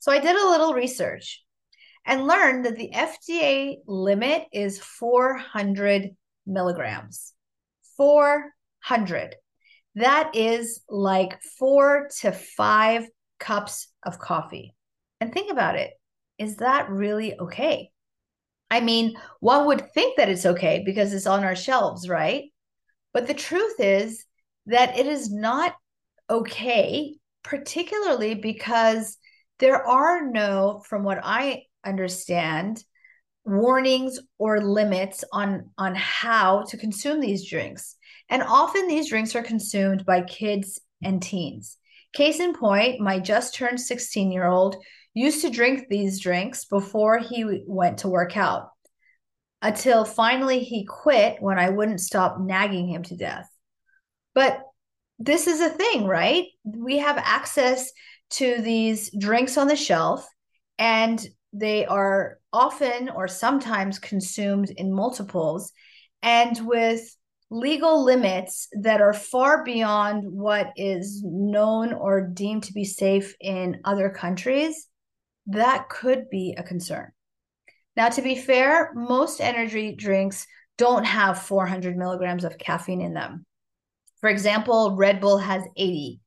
So 0.00 0.10
I 0.12 0.18
did 0.18 0.36
a 0.36 0.48
little 0.48 0.74
research 0.74 1.44
and 2.06 2.26
learned 2.26 2.64
that 2.64 2.76
the 2.76 2.90
FDA 2.94 3.76
limit 3.86 4.46
is 4.52 4.78
400 4.78 6.16
milligrams. 6.46 7.34
400. 7.96 9.36
That 9.96 10.34
is 10.34 10.80
like 10.88 11.42
four 11.58 12.08
to 12.20 12.32
five 12.32 13.06
cups 13.38 13.88
of 14.02 14.18
coffee. 14.18 14.74
And 15.20 15.32
think 15.32 15.52
about 15.52 15.76
it 15.76 15.92
is 16.38 16.56
that 16.56 16.88
really 16.88 17.38
okay? 17.38 17.90
I 18.70 18.80
mean, 18.80 19.16
one 19.40 19.66
would 19.66 19.92
think 19.92 20.16
that 20.16 20.28
it's 20.28 20.46
okay 20.46 20.82
because 20.84 21.12
it's 21.12 21.26
on 21.26 21.44
our 21.44 21.56
shelves, 21.56 22.08
right? 22.08 22.44
But 23.12 23.26
the 23.26 23.34
truth 23.34 23.74
is 23.80 24.24
that 24.66 24.96
it 24.98 25.06
is 25.06 25.32
not 25.32 25.74
okay, 26.28 27.16
particularly 27.42 28.34
because 28.34 29.16
there 29.58 29.84
are 29.84 30.30
no, 30.30 30.82
from 30.88 31.02
what 31.02 31.20
I 31.22 31.64
understand, 31.84 32.84
warnings 33.44 34.20
or 34.38 34.60
limits 34.60 35.24
on 35.32 35.70
on 35.76 35.94
how 35.94 36.62
to 36.68 36.76
consume 36.76 37.20
these 37.20 37.48
drinks. 37.48 37.96
And 38.28 38.42
often 38.42 38.86
these 38.86 39.08
drinks 39.08 39.34
are 39.34 39.42
consumed 39.42 40.04
by 40.06 40.22
kids 40.22 40.78
and 41.02 41.20
teens. 41.20 41.76
Case 42.12 42.38
in 42.40 42.54
point, 42.54 43.00
my 43.00 43.18
just 43.18 43.54
turned 43.54 43.80
16 43.80 44.30
year 44.30 44.46
old 44.46 44.76
used 45.14 45.42
to 45.42 45.50
drink 45.50 45.88
these 45.88 46.20
drinks 46.20 46.64
before 46.64 47.18
he 47.18 47.62
went 47.66 47.98
to 47.98 48.08
work 48.08 48.36
out 48.36 48.70
until 49.62 50.04
finally 50.04 50.60
he 50.60 50.84
quit 50.84 51.36
when 51.40 51.58
I 51.58 51.70
wouldn't 51.70 52.00
stop 52.00 52.40
nagging 52.40 52.88
him 52.88 53.02
to 53.04 53.16
death. 53.16 53.48
But 54.34 54.62
this 55.18 55.46
is 55.46 55.60
a 55.60 55.68
thing, 55.68 56.06
right? 56.06 56.46
We 56.64 56.98
have 56.98 57.18
access 57.18 57.90
to 58.30 58.60
these 58.62 59.10
drinks 59.16 59.58
on 59.58 59.66
the 59.66 59.76
shelf, 59.76 60.26
and 60.78 61.24
they 61.52 61.84
are 61.84 62.38
often 62.52 63.10
or 63.10 63.28
sometimes 63.28 63.98
consumed 63.98 64.70
in 64.70 64.94
multiples 64.94 65.72
and 66.22 66.58
with 66.66 67.02
legal 67.50 68.04
limits 68.04 68.68
that 68.80 69.00
are 69.00 69.12
far 69.12 69.64
beyond 69.64 70.22
what 70.24 70.70
is 70.76 71.20
known 71.24 71.92
or 71.92 72.20
deemed 72.20 72.62
to 72.62 72.72
be 72.72 72.84
safe 72.84 73.34
in 73.40 73.80
other 73.84 74.08
countries, 74.08 74.86
that 75.50 75.88
could 75.88 76.30
be 76.30 76.54
a 76.56 76.62
concern. 76.62 77.12
Now, 77.96 78.08
to 78.10 78.22
be 78.22 78.36
fair, 78.36 78.92
most 78.94 79.40
energy 79.40 79.94
drinks 79.94 80.46
don't 80.78 81.04
have 81.04 81.42
400 81.42 81.96
milligrams 81.96 82.44
of 82.44 82.58
caffeine 82.58 83.00
in 83.00 83.14
them. 83.14 83.44
For 84.20 84.30
example, 84.30 84.96
Red 84.96 85.20
Bull 85.20 85.38
has 85.38 85.62
80 85.76 86.20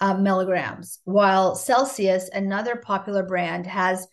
uh, 0.00 0.14
milligrams, 0.14 0.98
while 1.04 1.54
Celsius, 1.54 2.28
another 2.32 2.76
popular 2.76 3.22
brand, 3.22 3.66
has 3.66 4.06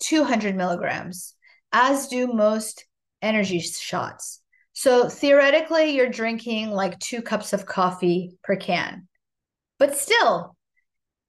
200 0.00 0.56
milligrams, 0.56 1.34
as 1.72 2.08
do 2.08 2.26
most 2.26 2.84
energy 3.22 3.60
shots. 3.60 4.40
So 4.72 5.08
theoretically, 5.08 5.90
you're 5.90 6.08
drinking 6.08 6.70
like 6.70 6.98
two 6.98 7.22
cups 7.22 7.52
of 7.52 7.66
coffee 7.66 8.36
per 8.42 8.56
can. 8.56 9.08
But 9.78 9.96
still, 9.96 10.56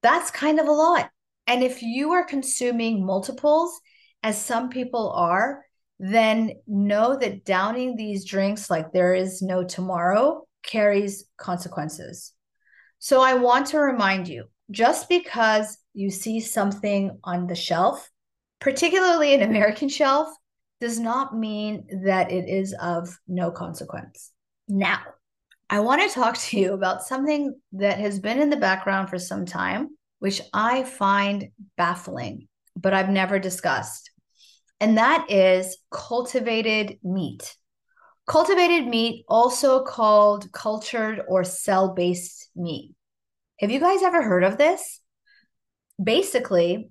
that's 0.01 0.31
kind 0.31 0.59
of 0.59 0.67
a 0.67 0.71
lot. 0.71 1.09
And 1.47 1.63
if 1.63 1.81
you 1.81 2.11
are 2.11 2.25
consuming 2.25 3.05
multiples, 3.05 3.79
as 4.21 4.39
some 4.39 4.69
people 4.69 5.11
are, 5.11 5.63
then 5.99 6.51
know 6.67 7.17
that 7.17 7.45
downing 7.45 7.95
these 7.95 8.25
drinks 8.25 8.69
like 8.69 8.91
there 8.91 9.15
is 9.15 9.41
no 9.41 9.63
tomorrow 9.63 10.45
carries 10.63 11.25
consequences. 11.37 12.33
So 12.99 13.21
I 13.21 13.35
want 13.35 13.67
to 13.67 13.79
remind 13.79 14.27
you 14.27 14.45
just 14.69 15.09
because 15.09 15.77
you 15.93 16.11
see 16.11 16.39
something 16.39 17.17
on 17.23 17.47
the 17.47 17.55
shelf, 17.55 18.09
particularly 18.59 19.33
an 19.33 19.41
American 19.41 19.89
shelf, 19.89 20.27
does 20.79 20.99
not 20.99 21.35
mean 21.35 21.87
that 22.03 22.31
it 22.31 22.47
is 22.47 22.75
of 22.79 23.17
no 23.27 23.49
consequence. 23.49 24.31
Now, 24.67 24.99
I 25.69 25.79
want 25.79 26.01
to 26.01 26.13
talk 26.13 26.37
to 26.37 26.59
you 26.59 26.73
about 26.73 27.03
something 27.03 27.59
that 27.73 27.99
has 27.99 28.19
been 28.19 28.39
in 28.39 28.49
the 28.49 28.57
background 28.57 29.09
for 29.09 29.17
some 29.17 29.45
time, 29.45 29.96
which 30.19 30.41
I 30.53 30.83
find 30.83 31.49
baffling, 31.75 32.47
but 32.75 32.93
I've 32.93 33.09
never 33.09 33.39
discussed. 33.39 34.11
And 34.79 34.97
that 34.97 35.25
is 35.29 35.77
cultivated 35.91 36.99
meat. 37.03 37.55
Cultivated 38.27 38.87
meat, 38.87 39.25
also 39.27 39.83
called 39.83 40.51
cultured 40.51 41.21
or 41.27 41.43
cell 41.43 41.93
based 41.93 42.49
meat. 42.55 42.93
Have 43.59 43.71
you 43.71 43.79
guys 43.79 44.03
ever 44.03 44.21
heard 44.21 44.43
of 44.43 44.57
this? 44.57 44.99
Basically, 46.01 46.89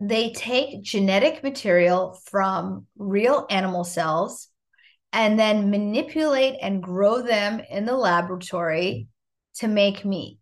they 0.00 0.32
take 0.32 0.82
genetic 0.82 1.42
material 1.42 2.18
from 2.24 2.86
real 2.96 3.46
animal 3.50 3.84
cells 3.84 4.48
and 5.12 5.38
then 5.38 5.70
manipulate 5.70 6.56
and 6.60 6.82
grow 6.82 7.22
them 7.22 7.60
in 7.70 7.86
the 7.86 7.96
laboratory 7.96 9.08
to 9.56 9.68
make 9.68 10.04
meat. 10.04 10.38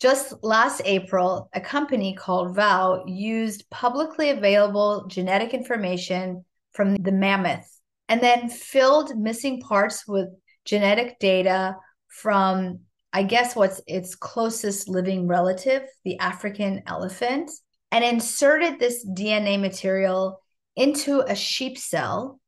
Just 0.00 0.34
last 0.42 0.82
April, 0.84 1.48
a 1.54 1.60
company 1.60 2.14
called 2.14 2.54
Vow 2.54 3.04
used 3.06 3.68
publicly 3.70 4.30
available 4.30 5.06
genetic 5.06 5.54
information 5.54 6.44
from 6.72 6.96
the 6.96 7.12
mammoth 7.12 7.80
and 8.08 8.20
then 8.20 8.48
filled 8.48 9.16
missing 9.16 9.60
parts 9.60 10.06
with 10.06 10.28
genetic 10.64 11.18
data 11.18 11.76
from, 12.08 12.80
I 13.12 13.22
guess, 13.22 13.56
what's 13.56 13.80
its 13.86 14.14
closest 14.14 14.88
living 14.88 15.26
relative, 15.26 15.82
the 16.04 16.18
African 16.18 16.82
elephant 16.86 17.50
and 17.90 18.04
inserted 18.04 18.78
this 18.78 19.06
DNA 19.06 19.60
material 19.60 20.40
into 20.74 21.20
a 21.20 21.36
sheep 21.36 21.78
cell 21.78 22.40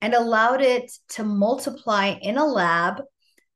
and 0.00 0.14
allowed 0.14 0.60
it 0.60 0.92
to 1.08 1.24
multiply 1.24 2.14
in 2.22 2.38
a 2.38 2.46
lab 2.46 3.02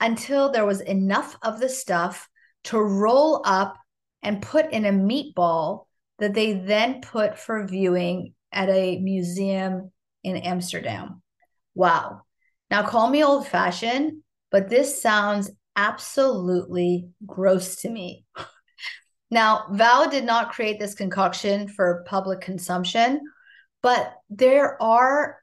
until 0.00 0.50
there 0.50 0.66
was 0.66 0.80
enough 0.80 1.36
of 1.42 1.60
the 1.60 1.68
stuff 1.68 2.28
to 2.64 2.78
roll 2.78 3.42
up 3.44 3.76
and 4.22 4.42
put 4.42 4.72
in 4.72 4.84
a 4.84 4.92
meatball 4.92 5.86
that 6.18 6.34
they 6.34 6.52
then 6.52 7.00
put 7.00 7.38
for 7.38 7.66
viewing 7.66 8.34
at 8.52 8.68
a 8.68 8.98
museum 8.98 9.90
in 10.22 10.36
Amsterdam. 10.36 11.22
Wow. 11.74 12.22
Now, 12.70 12.86
call 12.86 13.10
me 13.10 13.24
old 13.24 13.46
fashioned, 13.48 14.22
but 14.50 14.68
this 14.68 15.02
sounds 15.02 15.50
absolutely 15.74 17.08
gross 17.26 17.76
to 17.76 17.90
me. 17.90 18.24
now, 19.30 19.66
Vow 19.72 20.06
did 20.06 20.24
not 20.24 20.52
create 20.52 20.78
this 20.78 20.94
concoction 20.94 21.68
for 21.68 22.04
public 22.06 22.40
consumption, 22.40 23.20
but 23.82 24.14
there 24.30 24.80
are 24.82 25.38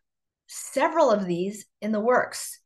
several 0.47 1.11
of 1.11 1.25
these 1.25 1.65
in 1.81 1.91
the 1.91 1.99
works. 1.99 2.59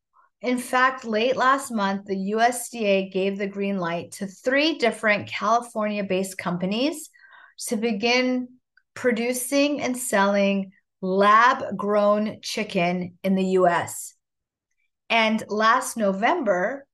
In 0.44 0.58
fact, 0.58 1.06
late 1.06 1.38
last 1.38 1.72
month, 1.72 2.06
the 2.06 2.34
USDA 2.34 3.14
gave 3.14 3.38
the 3.38 3.48
green 3.48 3.78
light 3.78 4.12
to 4.14 4.28
three 4.28 4.78
different 4.78 5.30
California 5.30 6.04
based 6.04 6.38
companies 6.38 7.10
to 7.68 7.78
begin 7.78 8.50
producing 8.94 9.82
and 9.82 9.98
selling 9.98 10.74
lab 11.02 11.78
grown 11.78 12.42
chicken 12.42 13.18
in 13.24 13.36
the 13.36 13.46
US. 13.60 14.16
And 15.10 15.42
last 15.48 15.96
November, 15.96 16.86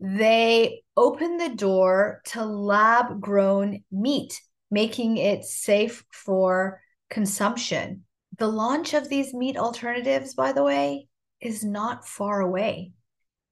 they 0.00 0.82
opened 0.96 1.40
the 1.40 1.56
door 1.56 2.22
to 2.26 2.44
lab 2.44 3.20
grown 3.20 3.82
meat, 3.90 4.40
making 4.70 5.16
it 5.16 5.44
safe 5.44 6.04
for 6.12 6.80
consumption. 7.10 8.04
The 8.38 8.46
launch 8.46 8.94
of 8.94 9.08
these 9.08 9.34
meat 9.34 9.56
alternatives, 9.56 10.34
by 10.34 10.52
the 10.52 10.62
way, 10.62 11.08
is 11.42 11.64
not 11.64 12.06
far 12.06 12.40
away. 12.40 12.92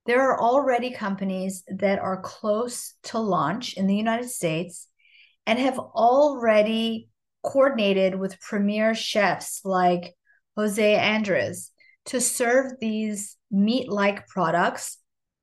There 0.06 0.22
are 0.22 0.40
already 0.40 0.92
companies 0.92 1.62
that 1.68 1.98
are 1.98 2.22
close 2.22 2.94
to 3.04 3.18
launch 3.18 3.74
in 3.74 3.86
the 3.86 3.96
United 3.96 4.30
States 4.30 4.88
and 5.46 5.58
have 5.58 5.78
already 5.78 7.08
coordinated 7.42 8.14
with 8.14 8.40
premier 8.40 8.94
chefs 8.94 9.60
like 9.64 10.14
Jose 10.56 10.98
Andres 10.98 11.70
to 12.06 12.20
serve 12.20 12.72
these 12.80 13.36
meat 13.50 13.90
like 13.90 14.26
products 14.26 14.98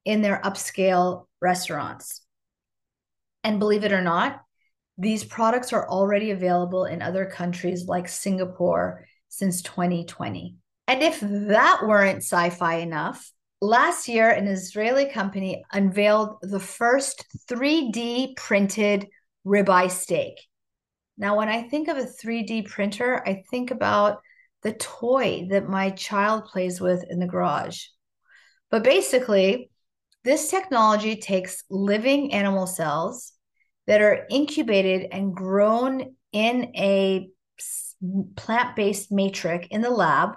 in 0.06 0.22
their 0.22 0.42
upscale 0.44 1.26
restaurants. 1.42 2.22
And 3.44 3.60
believe 3.60 3.84
it 3.84 3.94
or 3.94 4.02
not, 4.02 4.42
these 4.98 5.24
products 5.24 5.74
are 5.74 5.88
already 5.88 6.32
available 6.32 6.86
in 6.86 7.02
other 7.02 7.26
countries 7.26 7.86
like 7.86 8.08
Singapore 8.08 9.06
since 9.30 9.62
2020. 9.62 10.56
And 10.88 11.04
if 11.04 11.20
that 11.20 11.82
weren't 11.86 12.24
sci 12.24 12.50
fi 12.52 12.76
enough, 12.76 13.32
last 13.62 14.08
year 14.08 14.30
an 14.30 14.48
Israeli 14.48 15.10
company 15.10 15.64
unveiled 15.72 16.38
the 16.42 16.60
first 16.60 17.26
3D 17.50 18.36
printed 18.38 19.08
ribeye 19.46 19.92
steak. 19.92 20.36
Now, 21.18 21.38
when 21.38 21.50
I 21.50 21.64
think 21.64 21.88
of 21.88 21.98
a 21.98 22.04
3D 22.04 22.68
printer, 22.68 23.24
I 23.26 23.44
think 23.50 23.72
about 23.72 24.20
the 24.64 24.74
toy 24.74 25.48
that 25.50 25.68
my 25.68 25.90
child 25.92 26.46
plays 26.46 26.80
with 26.80 27.04
in 27.10 27.20
the 27.20 27.28
garage. 27.28 27.86
But 28.70 28.84
basically, 28.84 29.70
this 30.24 30.50
technology 30.50 31.16
takes 31.16 31.64
living 31.70 32.34
animal 32.34 32.68
cells 32.68 33.34
that 33.88 34.02
are 34.02 34.28
incubated 34.30 35.08
and 35.12 35.34
grown 35.34 36.16
in 36.34 36.72
a 36.76 37.30
plant 38.36 38.76
based 38.76 39.12
matrix 39.12 39.68
in 39.72 39.82
the 39.82 39.90
lab. 39.90 40.36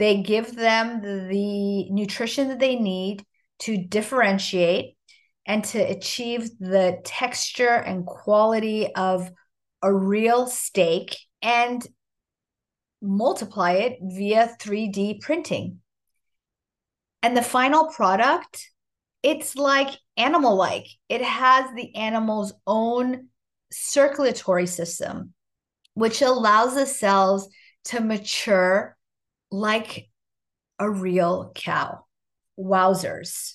They 0.00 0.22
give 0.22 0.56
them 0.56 1.02
the 1.02 1.90
nutrition 1.90 2.48
that 2.48 2.58
they 2.58 2.76
need 2.76 3.22
to 3.60 3.76
differentiate 3.76 4.96
and 5.44 5.62
to 5.64 5.78
achieve 5.78 6.48
the 6.58 7.02
texture 7.04 7.74
and 7.74 8.06
quality 8.06 8.94
of 8.94 9.30
a 9.82 9.92
real 9.92 10.46
steak 10.46 11.18
and 11.42 11.86
multiply 13.02 13.72
it 13.72 13.98
via 14.00 14.56
3D 14.58 15.20
printing. 15.20 15.82
And 17.22 17.36
the 17.36 17.42
final 17.42 17.88
product, 17.88 18.70
it's 19.22 19.54
like 19.54 19.90
animal 20.16 20.56
like. 20.56 20.86
It 21.10 21.20
has 21.20 21.74
the 21.74 21.94
animal's 21.94 22.54
own 22.66 23.28
circulatory 23.70 24.66
system, 24.66 25.34
which 25.92 26.22
allows 26.22 26.74
the 26.74 26.86
cells 26.86 27.50
to 27.84 28.00
mature 28.00 28.96
like 29.50 30.08
a 30.78 30.90
real 30.90 31.52
cow. 31.54 32.04
Wowzers. 32.58 33.54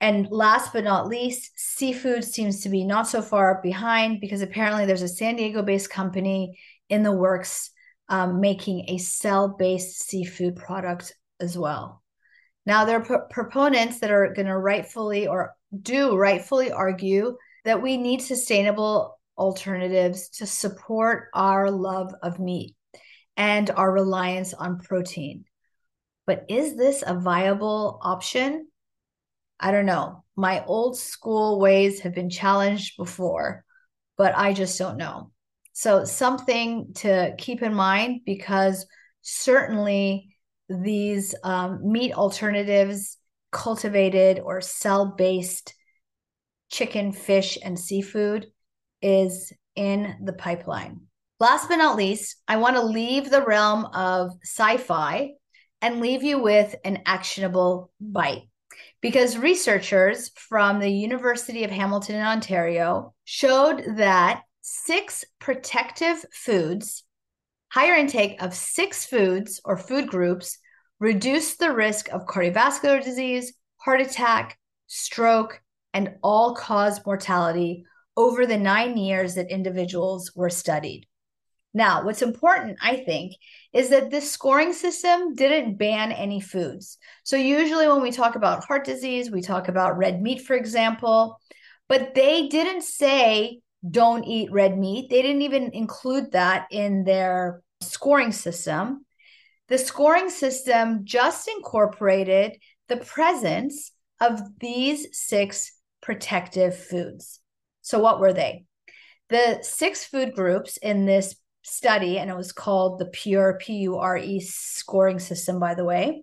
And 0.00 0.28
last 0.30 0.72
but 0.72 0.84
not 0.84 1.08
least, 1.08 1.52
seafood 1.56 2.24
seems 2.24 2.60
to 2.60 2.68
be 2.68 2.84
not 2.84 3.08
so 3.08 3.20
far 3.20 3.60
behind 3.62 4.20
because 4.20 4.42
apparently 4.42 4.86
there's 4.86 5.02
a 5.02 5.08
San 5.08 5.36
Diego 5.36 5.62
based 5.62 5.90
company 5.90 6.58
in 6.88 7.02
the 7.02 7.12
works 7.12 7.70
um, 8.08 8.40
making 8.40 8.86
a 8.88 8.98
cell 8.98 9.48
based 9.48 10.02
seafood 10.02 10.56
product 10.56 11.14
as 11.40 11.58
well. 11.58 12.02
Now, 12.64 12.84
there 12.84 13.02
are 13.02 13.26
proponents 13.30 14.00
that 14.00 14.10
are 14.10 14.32
going 14.34 14.46
to 14.46 14.56
rightfully 14.56 15.26
or 15.26 15.54
do 15.82 16.16
rightfully 16.16 16.70
argue 16.70 17.36
that 17.64 17.82
we 17.82 17.96
need 17.96 18.22
sustainable 18.22 19.18
alternatives 19.36 20.28
to 20.30 20.46
support 20.46 21.28
our 21.34 21.70
love 21.70 22.14
of 22.22 22.38
meat 22.38 22.76
and 23.38 23.70
our 23.70 23.90
reliance 23.90 24.52
on 24.52 24.80
protein. 24.80 25.44
But 26.26 26.44
is 26.50 26.76
this 26.76 27.02
a 27.06 27.14
viable 27.14 28.00
option? 28.02 28.68
I 29.58 29.70
don't 29.70 29.86
know. 29.86 30.24
My 30.36 30.64
old 30.66 30.98
school 30.98 31.58
ways 31.58 32.00
have 32.00 32.14
been 32.14 32.28
challenged 32.28 32.96
before, 32.98 33.64
but 34.18 34.36
I 34.36 34.52
just 34.52 34.78
don't 34.78 34.98
know. 34.98 35.30
So, 35.72 36.04
something 36.04 36.92
to 36.96 37.34
keep 37.38 37.62
in 37.62 37.72
mind 37.72 38.22
because 38.26 38.84
certainly 39.22 40.36
these 40.68 41.34
um, 41.44 41.80
meat 41.92 42.12
alternatives, 42.12 43.16
cultivated 43.50 44.40
or 44.40 44.60
cell 44.60 45.14
based 45.16 45.74
chicken, 46.70 47.12
fish, 47.12 47.56
and 47.62 47.78
seafood 47.78 48.46
is 49.00 49.52
in 49.74 50.16
the 50.24 50.32
pipeline. 50.32 51.07
Last 51.40 51.68
but 51.68 51.76
not 51.76 51.96
least, 51.96 52.36
I 52.48 52.56
want 52.56 52.76
to 52.76 52.82
leave 52.82 53.30
the 53.30 53.44
realm 53.44 53.84
of 53.86 54.32
sci 54.42 54.76
fi 54.78 55.34
and 55.80 56.00
leave 56.00 56.24
you 56.24 56.42
with 56.42 56.74
an 56.84 57.02
actionable 57.06 57.92
bite 58.00 58.48
because 59.00 59.38
researchers 59.38 60.30
from 60.34 60.80
the 60.80 60.90
University 60.90 61.62
of 61.62 61.70
Hamilton 61.70 62.16
in 62.16 62.22
Ontario 62.22 63.14
showed 63.24 63.84
that 63.96 64.42
six 64.62 65.24
protective 65.38 66.24
foods, 66.32 67.04
higher 67.70 67.94
intake 67.94 68.42
of 68.42 68.52
six 68.52 69.06
foods 69.06 69.60
or 69.64 69.76
food 69.76 70.08
groups, 70.08 70.58
reduce 70.98 71.56
the 71.56 71.72
risk 71.72 72.08
of 72.12 72.26
cardiovascular 72.26 73.02
disease, 73.02 73.52
heart 73.76 74.00
attack, 74.00 74.58
stroke, 74.88 75.62
and 75.94 76.16
all 76.22 76.56
cause 76.56 77.04
mortality 77.06 77.84
over 78.16 78.44
the 78.44 78.58
nine 78.58 78.96
years 78.96 79.36
that 79.36 79.50
individuals 79.52 80.32
were 80.34 80.50
studied. 80.50 81.07
Now, 81.78 82.04
what's 82.04 82.22
important, 82.22 82.76
I 82.82 82.96
think, 82.96 83.34
is 83.72 83.90
that 83.90 84.10
this 84.10 84.28
scoring 84.28 84.72
system 84.72 85.36
didn't 85.36 85.76
ban 85.78 86.10
any 86.10 86.40
foods. 86.40 86.98
So, 87.22 87.36
usually 87.36 87.86
when 87.86 88.02
we 88.02 88.10
talk 88.10 88.34
about 88.34 88.64
heart 88.64 88.84
disease, 88.84 89.30
we 89.30 89.42
talk 89.42 89.68
about 89.68 89.96
red 89.96 90.20
meat, 90.20 90.42
for 90.42 90.56
example, 90.56 91.40
but 91.88 92.16
they 92.16 92.48
didn't 92.48 92.82
say 92.82 93.60
don't 93.88 94.24
eat 94.24 94.50
red 94.50 94.76
meat. 94.76 95.08
They 95.08 95.22
didn't 95.22 95.42
even 95.42 95.70
include 95.72 96.32
that 96.32 96.66
in 96.72 97.04
their 97.04 97.62
scoring 97.80 98.32
system. 98.32 99.06
The 99.68 99.78
scoring 99.78 100.30
system 100.30 101.02
just 101.04 101.46
incorporated 101.46 102.56
the 102.88 102.96
presence 102.96 103.92
of 104.20 104.40
these 104.58 105.06
six 105.12 105.72
protective 106.02 106.76
foods. 106.76 107.38
So, 107.82 108.00
what 108.00 108.18
were 108.18 108.32
they? 108.32 108.64
The 109.28 109.60
six 109.62 110.04
food 110.04 110.34
groups 110.34 110.76
in 110.78 111.06
this 111.06 111.36
study, 111.62 112.18
and 112.18 112.30
it 112.30 112.36
was 112.36 112.52
called 112.52 112.98
the 112.98 113.06
Pure 113.06 113.58
P 113.60 113.74
U 113.78 113.98
R 113.98 114.16
E 114.16 114.40
scoring 114.40 115.18
system, 115.18 115.58
by 115.58 115.74
the 115.74 115.84
way, 115.84 116.22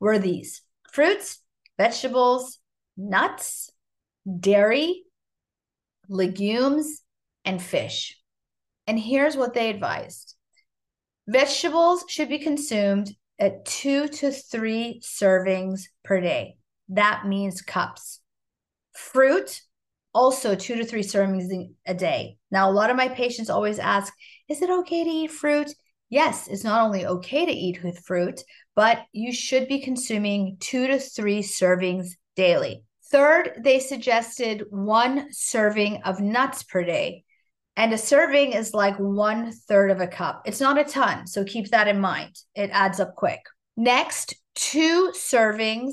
were 0.00 0.18
these 0.18 0.62
fruits, 0.92 1.38
vegetables, 1.76 2.58
nuts, 2.96 3.70
dairy, 4.40 5.04
legumes, 6.08 7.02
and 7.44 7.62
fish. 7.62 8.18
And 8.86 8.98
here's 8.98 9.36
what 9.36 9.54
they 9.54 9.70
advised 9.70 10.34
vegetables 11.28 12.04
should 12.08 12.28
be 12.28 12.38
consumed 12.38 13.10
at 13.38 13.64
two 13.64 14.08
to 14.08 14.30
three 14.30 15.00
servings 15.04 15.82
per 16.02 16.20
day. 16.20 16.56
That 16.88 17.26
means 17.26 17.60
cups. 17.60 18.20
Fruit, 18.94 19.60
also 20.14 20.54
two 20.54 20.76
to 20.76 20.84
three 20.84 21.02
servings 21.02 21.50
a 21.86 21.94
day. 21.94 22.38
Now, 22.50 22.70
a 22.70 22.72
lot 22.72 22.90
of 22.90 22.96
my 22.96 23.08
patients 23.08 23.50
always 23.50 23.78
ask, 23.78 24.12
is 24.48 24.62
it 24.62 24.70
okay 24.70 25.04
to 25.04 25.10
eat 25.10 25.30
fruit? 25.30 25.72
Yes, 26.10 26.48
it's 26.48 26.64
not 26.64 26.82
only 26.82 27.06
okay 27.06 27.44
to 27.44 27.52
eat 27.52 27.82
with 27.82 28.04
fruit, 28.04 28.40
but 28.74 29.00
you 29.12 29.32
should 29.32 29.68
be 29.68 29.80
consuming 29.80 30.56
two 30.60 30.86
to 30.86 30.98
three 30.98 31.42
servings 31.42 32.08
daily. 32.34 32.82
Third, 33.10 33.60
they 33.62 33.78
suggested 33.78 34.64
one 34.70 35.28
serving 35.30 36.02
of 36.04 36.20
nuts 36.20 36.62
per 36.62 36.84
day. 36.84 37.24
And 37.76 37.92
a 37.92 37.98
serving 37.98 38.52
is 38.52 38.74
like 38.74 38.96
one 38.98 39.52
third 39.52 39.90
of 39.90 40.00
a 40.00 40.06
cup. 40.06 40.42
It's 40.46 40.60
not 40.60 40.78
a 40.78 40.84
ton. 40.84 41.26
So 41.26 41.44
keep 41.44 41.70
that 41.70 41.88
in 41.88 42.00
mind. 42.00 42.34
It 42.54 42.70
adds 42.72 43.00
up 43.00 43.14
quick. 43.14 43.40
Next, 43.76 44.34
two 44.54 45.12
servings 45.14 45.92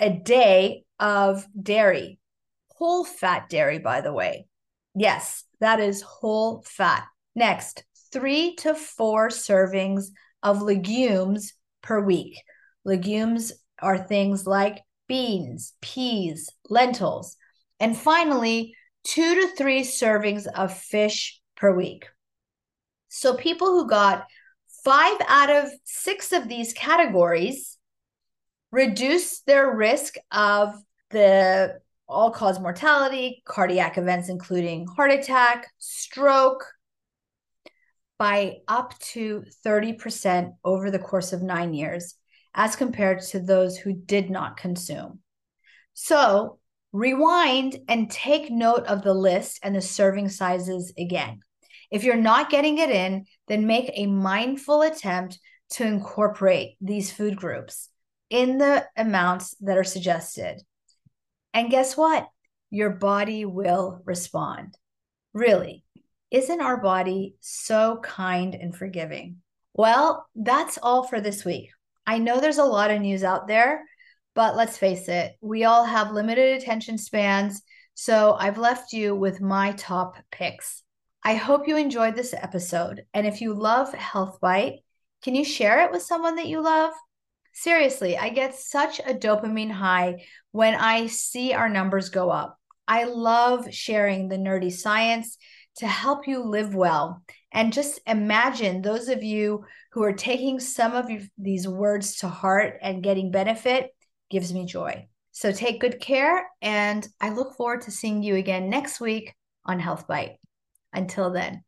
a 0.00 0.10
day 0.10 0.84
of 0.98 1.46
dairy, 1.60 2.18
whole 2.66 3.04
fat 3.04 3.48
dairy, 3.48 3.78
by 3.78 4.00
the 4.00 4.12
way. 4.12 4.46
Yes, 4.94 5.44
that 5.60 5.78
is 5.78 6.02
whole 6.02 6.62
fat. 6.66 7.04
Next, 7.34 7.84
three 8.12 8.54
to 8.56 8.74
four 8.74 9.28
servings 9.28 10.06
of 10.42 10.62
legumes 10.62 11.54
per 11.82 12.00
week. 12.00 12.36
Legumes 12.84 13.52
are 13.80 13.98
things 13.98 14.46
like 14.46 14.82
beans, 15.08 15.74
peas, 15.80 16.50
lentils. 16.68 17.36
And 17.80 17.96
finally, 17.96 18.74
two 19.04 19.34
to 19.34 19.56
three 19.56 19.82
servings 19.82 20.46
of 20.46 20.76
fish 20.76 21.40
per 21.56 21.74
week. 21.74 22.06
So, 23.08 23.34
people 23.34 23.68
who 23.68 23.88
got 23.88 24.26
five 24.84 25.16
out 25.28 25.50
of 25.50 25.70
six 25.84 26.32
of 26.32 26.48
these 26.48 26.72
categories 26.72 27.78
reduce 28.70 29.40
their 29.40 29.74
risk 29.74 30.14
of 30.30 30.74
the 31.10 31.80
all 32.08 32.30
cause 32.30 32.60
mortality, 32.60 33.42
cardiac 33.46 33.96
events, 33.96 34.28
including 34.28 34.86
heart 34.86 35.12
attack, 35.12 35.66
stroke, 35.78 36.64
by 38.22 38.58
up 38.68 38.96
to 39.00 39.44
30% 39.66 40.52
over 40.64 40.92
the 40.92 40.98
course 41.00 41.32
of 41.32 41.42
nine 41.42 41.74
years, 41.74 42.14
as 42.54 42.76
compared 42.76 43.20
to 43.20 43.40
those 43.40 43.76
who 43.76 43.92
did 43.92 44.30
not 44.30 44.56
consume. 44.56 45.18
So, 45.94 46.60
rewind 46.92 47.78
and 47.88 48.08
take 48.08 48.48
note 48.48 48.86
of 48.86 49.02
the 49.02 49.12
list 49.12 49.58
and 49.64 49.74
the 49.74 49.80
serving 49.80 50.28
sizes 50.28 50.92
again. 50.96 51.40
If 51.90 52.04
you're 52.04 52.14
not 52.14 52.48
getting 52.48 52.78
it 52.78 52.90
in, 52.90 53.24
then 53.48 53.66
make 53.66 53.90
a 53.92 54.06
mindful 54.06 54.82
attempt 54.82 55.40
to 55.70 55.84
incorporate 55.84 56.76
these 56.80 57.10
food 57.10 57.34
groups 57.34 57.88
in 58.30 58.56
the 58.56 58.86
amounts 58.96 59.56
that 59.62 59.76
are 59.76 59.82
suggested. 59.82 60.62
And 61.52 61.72
guess 61.72 61.96
what? 61.96 62.28
Your 62.70 62.90
body 62.90 63.44
will 63.44 64.00
respond. 64.04 64.78
Really, 65.34 65.81
isn't 66.32 66.60
our 66.62 66.78
body 66.78 67.36
so 67.40 67.98
kind 68.02 68.54
and 68.54 68.74
forgiving? 68.74 69.36
Well, 69.74 70.26
that's 70.34 70.78
all 70.82 71.04
for 71.04 71.20
this 71.20 71.44
week. 71.44 71.70
I 72.06 72.18
know 72.18 72.40
there's 72.40 72.58
a 72.58 72.64
lot 72.64 72.90
of 72.90 73.00
news 73.00 73.22
out 73.22 73.46
there, 73.46 73.84
but 74.34 74.56
let's 74.56 74.78
face 74.78 75.08
it, 75.08 75.34
we 75.40 75.64
all 75.64 75.84
have 75.84 76.10
limited 76.12 76.56
attention 76.56 76.98
spans. 76.98 77.62
So 77.94 78.34
I've 78.38 78.58
left 78.58 78.92
you 78.94 79.14
with 79.14 79.40
my 79.40 79.72
top 79.72 80.16
picks. 80.30 80.82
I 81.22 81.34
hope 81.34 81.68
you 81.68 81.76
enjoyed 81.76 82.16
this 82.16 82.34
episode. 82.34 83.04
And 83.12 83.26
if 83.26 83.40
you 83.40 83.54
love 83.54 83.92
Health 83.92 84.40
Bite, 84.40 84.80
can 85.22 85.34
you 85.34 85.44
share 85.44 85.84
it 85.84 85.92
with 85.92 86.02
someone 86.02 86.36
that 86.36 86.48
you 86.48 86.60
love? 86.60 86.92
Seriously, 87.52 88.16
I 88.16 88.30
get 88.30 88.54
such 88.54 88.98
a 89.00 89.14
dopamine 89.14 89.70
high 89.70 90.24
when 90.50 90.74
I 90.74 91.06
see 91.06 91.52
our 91.52 91.68
numbers 91.68 92.08
go 92.08 92.30
up. 92.30 92.58
I 92.88 93.04
love 93.04 93.72
sharing 93.72 94.28
the 94.28 94.38
nerdy 94.38 94.72
science 94.72 95.36
to 95.76 95.86
help 95.86 96.26
you 96.26 96.44
live 96.44 96.74
well. 96.74 97.22
And 97.52 97.72
just 97.72 98.00
imagine 98.06 98.82
those 98.82 99.08
of 99.08 99.22
you 99.22 99.64
who 99.92 100.02
are 100.02 100.12
taking 100.12 100.60
some 100.60 100.94
of 100.94 101.10
these 101.38 101.68
words 101.68 102.16
to 102.18 102.28
heart 102.28 102.78
and 102.82 103.02
getting 103.02 103.30
benefit 103.30 103.90
gives 104.30 104.52
me 104.52 104.66
joy. 104.66 105.06
So 105.32 105.52
take 105.52 105.80
good 105.80 106.00
care. 106.00 106.46
And 106.60 107.06
I 107.20 107.30
look 107.30 107.56
forward 107.56 107.82
to 107.82 107.90
seeing 107.90 108.22
you 108.22 108.36
again 108.36 108.70
next 108.70 109.00
week 109.00 109.34
on 109.64 109.80
Health 109.80 110.06
Bite. 110.06 110.36
Until 110.92 111.30
then, 111.30 111.64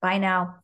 bye 0.00 0.18
now. 0.18 0.59